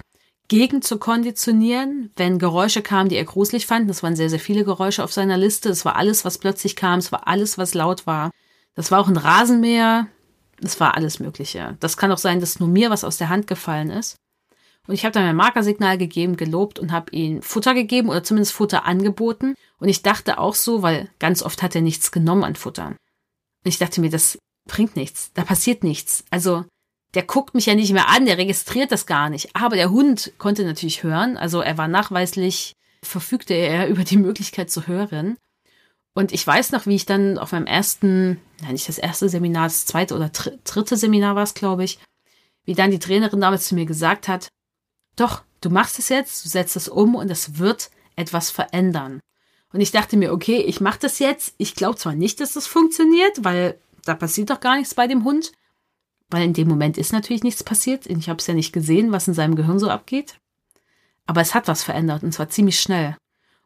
gegen 0.49 0.83
zu 0.83 0.99
konditionieren, 0.99 2.11
wenn 2.17 2.39
Geräusche 2.39 2.83
kamen, 2.83 3.09
die 3.09 3.17
er 3.17 3.25
gruselig 3.25 3.67
fand, 3.67 3.89
das 3.89 4.03
waren 4.03 4.17
sehr, 4.17 4.31
sehr 4.31 4.41
viele 4.41 4.65
Geräusche 4.65 5.05
auf 5.05 5.13
seiner 5.13 5.37
Liste, 5.37 5.69
es 5.69 5.85
war 5.85 5.97
alles, 5.97 6.25
was 6.25 6.39
plötzlich 6.39 6.75
kam, 6.75 6.99
es 6.99 7.13
war 7.13 7.29
alles, 7.29 7.59
was 7.59 7.75
laut 7.75 8.07
war. 8.07 8.31
Das 8.75 8.91
war 8.91 9.01
auch 9.01 9.09
ein 9.09 9.17
Rasenmäher, 9.17 10.09
es 10.63 10.81
war 10.81 10.95
alles 10.95 11.21
Mögliche. 11.21 11.77
Das 11.81 11.97
kann 11.97 12.13
auch 12.13 12.19
sein, 12.19 12.41
dass 12.41 12.61
nur 12.61 12.69
mir 12.69 12.91
was 12.91 13.05
aus 13.05 13.19
der 13.19 13.29
Hand 13.29 13.47
gefallen 13.47 13.91
ist. 13.91 14.17
Und 14.89 14.95
ich 14.95 15.05
habe 15.05 15.13
dann 15.13 15.25
ein 15.25 15.37
Markersignal 15.37 15.99
gegeben, 15.99 16.39
gelobt 16.39 16.79
und 16.79 16.93
habe 16.93 17.13
ihm 17.13 17.43
Futter 17.43 17.75
gegeben 17.75 18.09
oder 18.09 18.25
zumindest 18.25 18.55
Futter 18.55 18.87
angeboten. 18.87 19.55
Und 19.79 19.91
ich 19.91 20.01
dachte 20.01 20.39
auch 20.39 20.55
so, 20.55 20.83
weil 20.83 21.11
ganz 21.19 21.43
oft 21.43 21.63
hat 21.63 21.75
er 21.75 21.83
nichts 21.83 22.11
genommen 22.11 22.43
an 22.43 22.57
Futter. 22.57 22.87
Und 22.87 22.97
ich 23.65 23.77
dachte 23.77 24.01
mir, 24.01 24.09
das 24.09 24.39
bringt 24.67 24.97
nichts, 24.97 25.31
da 25.35 25.45
passiert 25.45 25.85
nichts. 25.85 26.25
Also 26.31 26.65
der 27.13 27.23
guckt 27.23 27.55
mich 27.55 27.67
ja 27.67 27.75
nicht 27.75 27.93
mehr 27.93 28.09
an, 28.09 28.25
der 28.25 28.39
registriert 28.39 28.91
das 28.91 29.05
gar 29.05 29.29
nicht. 29.29 29.55
Aber 29.55 29.77
der 29.77 29.91
Hund 29.91 30.33
konnte 30.39 30.65
natürlich 30.65 31.03
hören, 31.03 31.37
also 31.37 31.61
er 31.61 31.77
war 31.77 31.87
nachweislich, 31.87 32.73
verfügte 33.03 33.53
er 33.53 33.89
über 33.91 34.05
die 34.05 34.17
Möglichkeit 34.17 34.71
zu 34.71 34.87
hören. 34.87 35.37
Und 36.15 36.33
ich 36.33 36.47
weiß 36.47 36.73
noch, 36.73 36.87
wie 36.87 36.97
ich 36.97 37.05
dann 37.05 37.37
auf 37.37 37.53
meinem 37.53 37.67
ersten, 37.67 38.41
nein, 38.63 38.73
nicht 38.73 38.89
das 38.89 38.97
erste 38.97 39.29
Seminar, 39.29 39.65
das 39.65 39.85
zweite 39.85 40.17
oder 40.17 40.31
dritte 40.65 40.97
Seminar 40.97 41.37
war 41.37 41.43
es, 41.43 41.53
glaube 41.53 41.85
ich, 41.85 41.99
wie 42.65 42.73
dann 42.73 42.91
die 42.91 42.99
Trainerin 42.99 43.43
damals 43.43 43.69
zu 43.69 43.75
mir 43.75 43.85
gesagt 43.85 44.29
hat, 44.29 44.49
doch, 45.21 45.43
du 45.61 45.71
machst 45.71 45.99
es 45.99 46.09
jetzt, 46.09 46.45
du 46.45 46.49
setzt 46.49 46.77
es 46.77 46.89
um 46.89 47.15
und 47.15 47.31
es 47.31 47.59
wird 47.59 47.91
etwas 48.17 48.51
verändern. 48.51 49.21
Und 49.73 49.81
ich 49.81 49.91
dachte 49.91 50.17
mir, 50.17 50.33
okay, 50.33 50.59
ich 50.63 50.81
mache 50.81 50.99
das 51.01 51.19
jetzt. 51.19 51.55
Ich 51.59 51.75
glaube 51.75 51.97
zwar 51.97 52.15
nicht, 52.15 52.41
dass 52.41 52.55
das 52.55 52.67
funktioniert, 52.67 53.45
weil 53.45 53.79
da 54.05 54.15
passiert 54.15 54.51
doch 54.51 54.61
gar 54.61 54.77
nichts 54.77 54.95
bei 54.95 55.07
dem 55.07 55.25
Hund. 55.25 55.53
Weil 56.31 56.45
in 56.45 56.53
dem 56.53 56.69
Moment 56.69 56.99
ist 56.99 57.13
natürlich 57.13 57.43
nichts 57.43 57.63
passiert. 57.63 58.07
Ich 58.07 58.29
habe 58.29 58.39
es 58.39 58.47
ja 58.47 58.55
nicht 58.55 58.73
gesehen, 58.73 59.13
was 59.13 59.29
in 59.29 59.35
seinem 59.35 59.57
Gehirn 59.57 59.79
so 59.79 59.91
abgeht. 59.91 60.37
Aber 61.27 61.41
es 61.41 61.55
hat 61.55 61.69
was 61.69 61.83
verändert 61.83 62.23
und 62.23 62.33
zwar 62.33 62.49
ziemlich 62.49 62.81
schnell. 62.81 63.17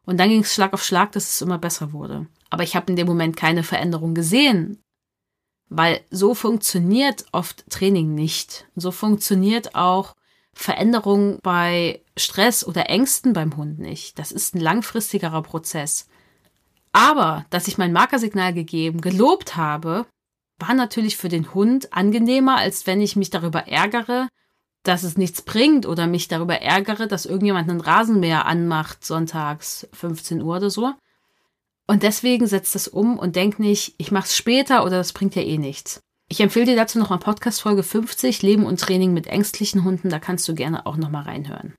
Und 0.05 0.19
dann 0.19 0.29
ging 0.29 0.41
es 0.41 0.53
Schlag 0.53 0.73
auf 0.73 0.83
Schlag, 0.83 1.13
dass 1.13 1.29
es 1.29 1.41
immer 1.41 1.57
besser 1.57 1.93
wurde. 1.93 2.27
Aber 2.49 2.63
ich 2.63 2.75
habe 2.75 2.87
in 2.91 2.97
dem 2.97 3.07
Moment 3.07 3.37
keine 3.37 3.63
Veränderung 3.63 4.13
gesehen. 4.13 4.83
Weil 5.69 6.01
so 6.09 6.35
funktioniert 6.35 7.25
oft 7.31 7.69
Training 7.69 8.13
nicht. 8.13 8.67
So 8.75 8.91
funktioniert 8.91 9.75
auch 9.75 10.13
Veränderung 10.53 11.39
bei 11.41 12.01
Stress 12.15 12.65
oder 12.65 12.89
Ängsten 12.89 13.33
beim 13.33 13.57
Hund 13.57 13.79
nicht. 13.79 14.19
Das 14.19 14.31
ist 14.31 14.55
ein 14.55 14.61
langfristigerer 14.61 15.41
Prozess. 15.41 16.07
Aber, 16.91 17.45
dass 17.49 17.67
ich 17.67 17.77
mein 17.77 17.91
Markersignal 17.91 18.53
gegeben, 18.53 19.01
gelobt 19.01 19.57
habe, 19.57 20.05
war 20.59 20.75
natürlich 20.75 21.17
für 21.17 21.29
den 21.29 21.53
Hund 21.53 21.91
angenehmer, 21.91 22.57
als 22.57 22.85
wenn 22.85 23.01
ich 23.01 23.15
mich 23.15 23.31
darüber 23.31 23.67
ärgere, 23.67 24.27
dass 24.83 25.03
es 25.03 25.17
nichts 25.17 25.41
bringt 25.41 25.85
oder 25.85 26.07
mich 26.07 26.27
darüber 26.27 26.61
ärgere, 26.61 27.07
dass 27.07 27.25
irgendjemand 27.25 27.69
einen 27.69 27.81
Rasenmäher 27.81 28.45
anmacht 28.45 29.03
sonntags 29.03 29.87
15 29.93 30.41
Uhr 30.41 30.57
oder 30.57 30.69
so. 30.69 30.93
Und 31.87 32.03
deswegen 32.03 32.47
setzt 32.47 32.75
es 32.75 32.87
um 32.87 33.17
und 33.17 33.35
denkt 33.35 33.59
nicht, 33.59 33.95
ich 33.97 34.11
mach's 34.11 34.37
später 34.37 34.85
oder 34.85 34.97
das 34.97 35.13
bringt 35.13 35.35
ja 35.35 35.41
eh 35.41 35.57
nichts. 35.57 36.01
Ich 36.33 36.41
empfehle 36.41 36.65
dir 36.65 36.75
dazu 36.75 36.97
nochmal 36.97 37.19
Podcast 37.19 37.61
Folge 37.61 37.83
50, 37.83 38.41
Leben 38.41 38.65
und 38.65 38.79
Training 38.79 39.13
mit 39.13 39.27
ängstlichen 39.27 39.83
Hunden. 39.83 40.09
Da 40.09 40.17
kannst 40.17 40.47
du 40.47 40.55
gerne 40.55 40.87
auch 40.87 40.97
nochmal 40.97 41.25
reinhören. 41.25 41.75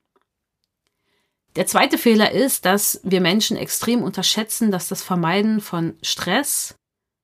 Der 1.57 1.67
zweite 1.67 1.99
Fehler 1.99 2.31
ist, 2.31 2.64
dass 2.64 3.01
wir 3.03 3.21
Menschen 3.21 3.57
extrem 3.57 4.01
unterschätzen, 4.01 4.71
dass 4.71 4.87
das 4.87 5.03
Vermeiden 5.03 5.61
von 5.61 5.97
Stress 6.03 6.77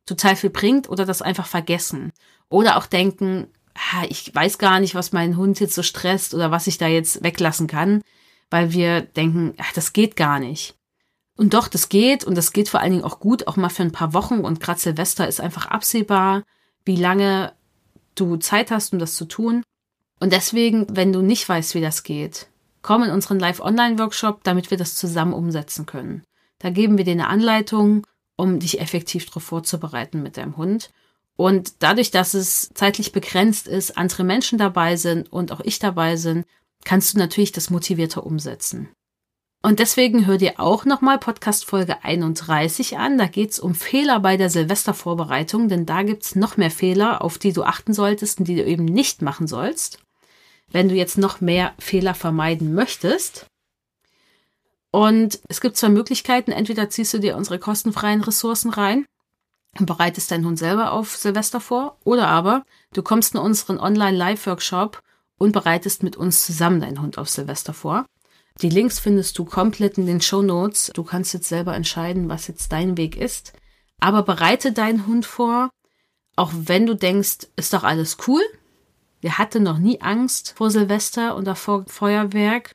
total 0.07 0.35
viel 0.35 0.51
bringt 0.51 0.89
oder 0.89 1.07
das 1.07 1.23
einfach 1.23 1.47
vergessen. 1.47 2.11
Oder 2.49 2.77
auch 2.77 2.87
denken, 2.87 3.47
ich 4.09 4.35
weiß 4.35 4.59
gar 4.59 4.81
nicht, 4.81 4.97
was 4.97 5.13
meinen 5.13 5.37
Hund 5.37 5.61
jetzt 5.61 5.77
so 5.77 5.85
stresst 5.85 6.35
oder 6.35 6.51
was 6.51 6.67
ich 6.67 6.79
da 6.79 6.89
jetzt 6.89 7.23
weglassen 7.23 7.69
kann, 7.69 8.03
weil 8.51 8.73
wir 8.73 9.03
denken, 9.03 9.55
das 9.77 9.93
geht 9.93 10.17
gar 10.17 10.41
nicht. 10.41 10.75
Und 11.37 11.55
doch, 11.55 11.69
das 11.69 11.89
geht 11.89 12.25
und 12.25 12.35
das 12.35 12.53
geht 12.53 12.69
vor 12.69 12.81
allen 12.81 12.91
Dingen 12.91 13.05
auch 13.05 13.21
gut, 13.21 13.47
auch 13.47 13.55
mal 13.55 13.69
für 13.69 13.85
ein 13.85 13.93
paar 13.93 14.15
Wochen 14.15 14.41
und 14.41 14.59
gerade 14.59 14.81
Silvester 14.81 15.29
ist 15.29 15.41
einfach 15.41 15.67
absehbar 15.67 16.43
wie 16.85 16.97
lange 16.97 17.53
du 18.15 18.37
Zeit 18.37 18.71
hast, 18.71 18.93
um 18.93 18.99
das 18.99 19.15
zu 19.15 19.25
tun. 19.27 19.63
Und 20.19 20.33
deswegen, 20.33 20.87
wenn 20.91 21.13
du 21.13 21.23
nicht 21.23 21.49
weißt, 21.49 21.75
wie 21.75 21.81
das 21.81 22.03
geht, 22.03 22.49
komm 22.83 23.03
in 23.03 23.11
unseren 23.11 23.39
Live-Online-Workshop, 23.39 24.45
damit 24.45 24.71
wir 24.71 24.79
das 24.79 24.95
zusammen 24.95 25.33
umsetzen 25.33 25.87
können. 25.87 26.23
Da 26.59 26.71
geben 26.71 26.99
wir 26.99 27.05
dir 27.05 27.13
eine 27.13 27.29
Anleitung, 27.29 28.07
um 28.37 28.59
dich 28.59 28.81
effektiv 28.81 29.27
darauf 29.27 29.45
vorzubereiten 29.45 30.23
mit 30.23 30.37
deinem 30.37 30.57
Hund. 30.57 30.91
Und 31.37 31.83
dadurch, 31.83 32.11
dass 32.11 32.35
es 32.35 32.71
zeitlich 32.75 33.13
begrenzt 33.13 33.67
ist, 33.67 33.97
andere 33.97 34.25
Menschen 34.25 34.59
dabei 34.59 34.97
sind 34.97 35.33
und 35.33 35.53
auch 35.53 35.61
ich 35.61 35.79
dabei 35.79 36.17
sind, 36.17 36.47
kannst 36.85 37.15
du 37.15 37.19
natürlich 37.19 37.53
das 37.53 37.71
motivierter 37.71 38.27
umsetzen. 38.27 38.89
Und 39.63 39.79
deswegen 39.79 40.27
hör 40.27 40.39
dir 40.39 40.59
auch 40.59 40.87
nochmal 40.87 41.19
Podcast 41.19 41.67
Folge 41.67 42.03
31 42.03 42.97
an. 42.97 43.19
Da 43.19 43.27
geht's 43.27 43.61
um 43.61 43.75
Fehler 43.75 44.19
bei 44.21 44.39
der 44.39 44.49
Silvestervorbereitung, 44.49 45.69
denn 45.69 45.85
da 45.85 46.03
gibt's 46.03 46.35
noch 46.35 46.57
mehr 46.57 46.71
Fehler, 46.71 47.23
auf 47.23 47.37
die 47.37 47.53
du 47.53 47.63
achten 47.65 47.93
solltest 47.93 48.39
und 48.39 48.49
die 48.49 48.57
du 48.57 48.65
eben 48.65 48.87
nicht 48.87 49.21
machen 49.21 49.47
sollst, 49.47 49.99
wenn 50.73 50.89
du 50.89 50.95
jetzt 50.95 51.19
noch 51.19 51.43
mehr 51.43 51.75
Fehler 51.79 52.15
vermeiden 52.15 52.75
möchtest. 52.75 53.47
Und 54.93 55.41
es 55.49 55.61
gibt 55.61 55.77
zwei 55.77 55.91
Möglichkeiten. 55.91 56.53
Entweder 56.53 56.89
ziehst 56.89 57.13
du 57.13 57.19
dir 57.19 57.37
unsere 57.37 57.59
kostenfreien 57.59 58.23
Ressourcen 58.23 58.71
rein 58.71 59.05
und 59.79 59.85
bereitest 59.85 60.31
deinen 60.31 60.47
Hund 60.47 60.59
selber 60.59 60.93
auf 60.93 61.17
Silvester 61.17 61.61
vor, 61.61 61.99
oder 62.03 62.29
aber 62.29 62.65
du 62.95 63.03
kommst 63.03 63.35
in 63.35 63.41
unseren 63.41 63.79
Online-Live-Workshop 63.79 65.03
und 65.37 65.53
bereitest 65.53 66.03
mit 66.03 66.17
uns 66.17 66.47
zusammen 66.47 66.81
deinen 66.81 67.03
Hund 67.03 67.19
auf 67.19 67.29
Silvester 67.29 67.75
vor. 67.75 68.07
Die 68.63 68.69
Links 68.69 68.99
findest 68.99 69.39
du 69.39 69.45
komplett 69.45 69.97
in 69.97 70.07
den 70.07 70.21
Show 70.21 70.43
Notes. 70.43 70.91
Du 70.95 71.03
kannst 71.03 71.33
jetzt 71.33 71.49
selber 71.49 71.75
entscheiden, 71.75 72.29
was 72.29 72.47
jetzt 72.47 72.73
dein 72.73 72.97
Weg 72.97 73.17
ist. 73.17 73.55
Aber 74.01 74.23
bereite 74.23 74.73
deinen 74.73 75.07
Hund 75.07 75.25
vor, 75.25 75.71
auch 76.37 76.53
wenn 76.55 76.87
du 76.87 76.95
denkst, 76.95 77.49
ist 77.57 77.73
doch 77.73 77.85
alles 77.85 78.19
cool. 78.27 78.43
Der 79.23 79.39
hatte 79.39 79.61
noch 79.61 79.79
nie 79.79 80.01
Angst 80.01 80.55
vor 80.57 80.71
Silvester 80.71 81.37
oder 81.37 81.55
vor 81.55 81.85
Feuerwerk. 81.87 82.73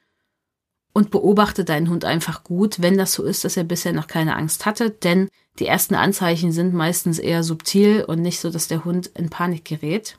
Und 0.93 1.11
beobachte 1.11 1.65
deinen 1.65 1.89
Hund 1.89 2.05
einfach 2.05 2.43
gut, 2.43 2.81
wenn 2.81 2.97
das 2.97 3.13
so 3.13 3.23
ist, 3.23 3.43
dass 3.43 3.57
er 3.57 3.65
bisher 3.65 3.91
noch 3.91 4.07
keine 4.07 4.35
Angst 4.37 4.65
hatte. 4.65 4.89
Denn 4.89 5.29
die 5.59 5.67
ersten 5.67 5.95
Anzeichen 5.95 6.51
sind 6.51 6.73
meistens 6.73 7.19
eher 7.19 7.43
subtil 7.43 8.05
und 8.07 8.21
nicht 8.21 8.39
so, 8.39 8.49
dass 8.49 8.67
der 8.67 8.85
Hund 8.85 9.07
in 9.07 9.29
Panik 9.29 9.65
gerät. 9.65 10.17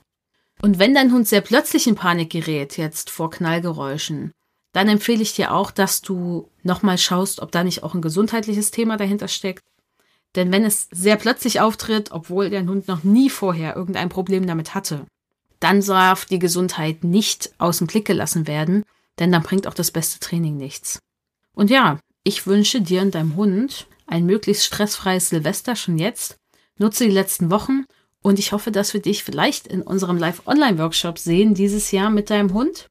Und 0.62 0.78
wenn 0.78 0.94
dein 0.94 1.12
Hund 1.12 1.28
sehr 1.28 1.40
plötzlich 1.40 1.86
in 1.86 1.94
Panik 1.94 2.30
gerät, 2.30 2.76
jetzt 2.76 3.10
vor 3.10 3.30
Knallgeräuschen, 3.30 4.32
dann 4.76 4.88
empfehle 4.88 5.22
ich 5.22 5.32
dir 5.32 5.54
auch, 5.54 5.70
dass 5.70 6.02
du 6.02 6.50
nochmal 6.62 6.98
schaust, 6.98 7.40
ob 7.40 7.50
da 7.50 7.64
nicht 7.64 7.82
auch 7.82 7.94
ein 7.94 8.02
gesundheitliches 8.02 8.72
Thema 8.72 8.98
dahinter 8.98 9.26
steckt. 9.26 9.64
Denn 10.34 10.52
wenn 10.52 10.66
es 10.66 10.88
sehr 10.90 11.16
plötzlich 11.16 11.60
auftritt, 11.62 12.12
obwohl 12.12 12.50
dein 12.50 12.68
Hund 12.68 12.86
noch 12.86 13.02
nie 13.02 13.30
vorher 13.30 13.74
irgendein 13.74 14.10
Problem 14.10 14.46
damit 14.46 14.74
hatte, 14.74 15.06
dann 15.60 15.80
darf 15.80 16.26
die 16.26 16.38
Gesundheit 16.38 17.04
nicht 17.04 17.54
aus 17.56 17.78
dem 17.78 17.86
Blick 17.86 18.04
gelassen 18.04 18.46
werden, 18.46 18.82
denn 19.18 19.32
dann 19.32 19.42
bringt 19.42 19.66
auch 19.66 19.72
das 19.72 19.90
beste 19.90 20.20
Training 20.20 20.58
nichts. 20.58 20.98
Und 21.54 21.70
ja, 21.70 21.98
ich 22.22 22.46
wünsche 22.46 22.82
dir 22.82 23.00
und 23.00 23.14
deinem 23.14 23.34
Hund 23.34 23.86
ein 24.06 24.26
möglichst 24.26 24.66
stressfreies 24.66 25.30
Silvester 25.30 25.74
schon 25.74 25.96
jetzt. 25.96 26.36
Nutze 26.76 27.04
die 27.04 27.14
letzten 27.14 27.50
Wochen 27.50 27.86
und 28.20 28.38
ich 28.38 28.52
hoffe, 28.52 28.70
dass 28.70 28.92
wir 28.92 29.00
dich 29.00 29.24
vielleicht 29.24 29.68
in 29.68 29.80
unserem 29.80 30.18
Live-Online-Workshop 30.18 31.18
sehen 31.18 31.54
dieses 31.54 31.92
Jahr 31.92 32.10
mit 32.10 32.28
deinem 32.28 32.52
Hund. 32.52 32.90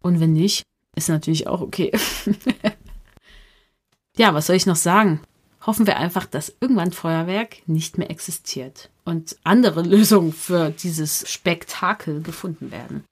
Und 0.00 0.18
wenn 0.18 0.32
nicht, 0.32 0.64
ist 0.94 1.08
natürlich 1.08 1.46
auch 1.46 1.60
okay. 1.60 1.92
ja, 4.16 4.34
was 4.34 4.46
soll 4.46 4.56
ich 4.56 4.66
noch 4.66 4.76
sagen? 4.76 5.20
Hoffen 5.64 5.86
wir 5.86 5.96
einfach, 5.96 6.26
dass 6.26 6.54
irgendwann 6.60 6.92
Feuerwerk 6.92 7.58
nicht 7.66 7.98
mehr 7.98 8.10
existiert 8.10 8.90
und 9.04 9.36
andere 9.44 9.82
Lösungen 9.88 10.32
für 10.32 10.70
dieses 10.70 11.30
Spektakel 11.30 12.22
gefunden 12.22 12.70
werden. 12.70 13.04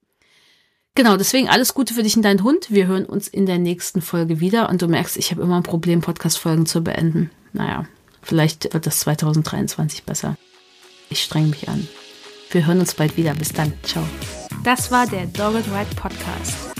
Genau, 0.97 1.17
deswegen 1.17 1.49
alles 1.49 1.73
Gute 1.73 1.95
für 1.95 2.03
dich 2.03 2.17
und 2.17 2.23
deinen 2.23 2.43
Hund. 2.43 2.71
Wir 2.71 2.87
hören 2.87 3.07
uns 3.07 3.29
in 3.29 3.47
der 3.47 3.59
nächsten 3.59 4.03
Folge 4.03 4.41
wieder 4.41 4.69
und 4.69 4.83
du 4.83 4.89
merkst, 4.89 5.17
ich 5.17 5.31
habe 5.31 5.43
immer 5.43 5.57
ein 5.57 5.63
Problem, 5.63 6.01
Podcast-Folgen 6.01 6.67
zu 6.67 6.83
beenden. 6.83 7.31
Naja, 7.53 7.87
vielleicht 8.23 8.75
wird 8.75 8.87
das 8.87 9.01
2023 9.01 10.03
besser. 10.03 10.37
Ich 11.09 11.23
streng 11.23 11.49
mich 11.51 11.69
an. 11.69 11.89
Wir 12.51 12.67
hören 12.67 12.81
uns 12.81 12.95
bald 12.95 13.17
wieder. 13.17 13.35
Bis 13.35 13.53
dann. 13.53 13.73
Ciao. 13.83 14.05
Das 14.65 14.91
war 14.91 15.07
der 15.07 15.27
Dogged 15.27 15.67
Ride 15.69 15.95
Podcast 15.95 16.80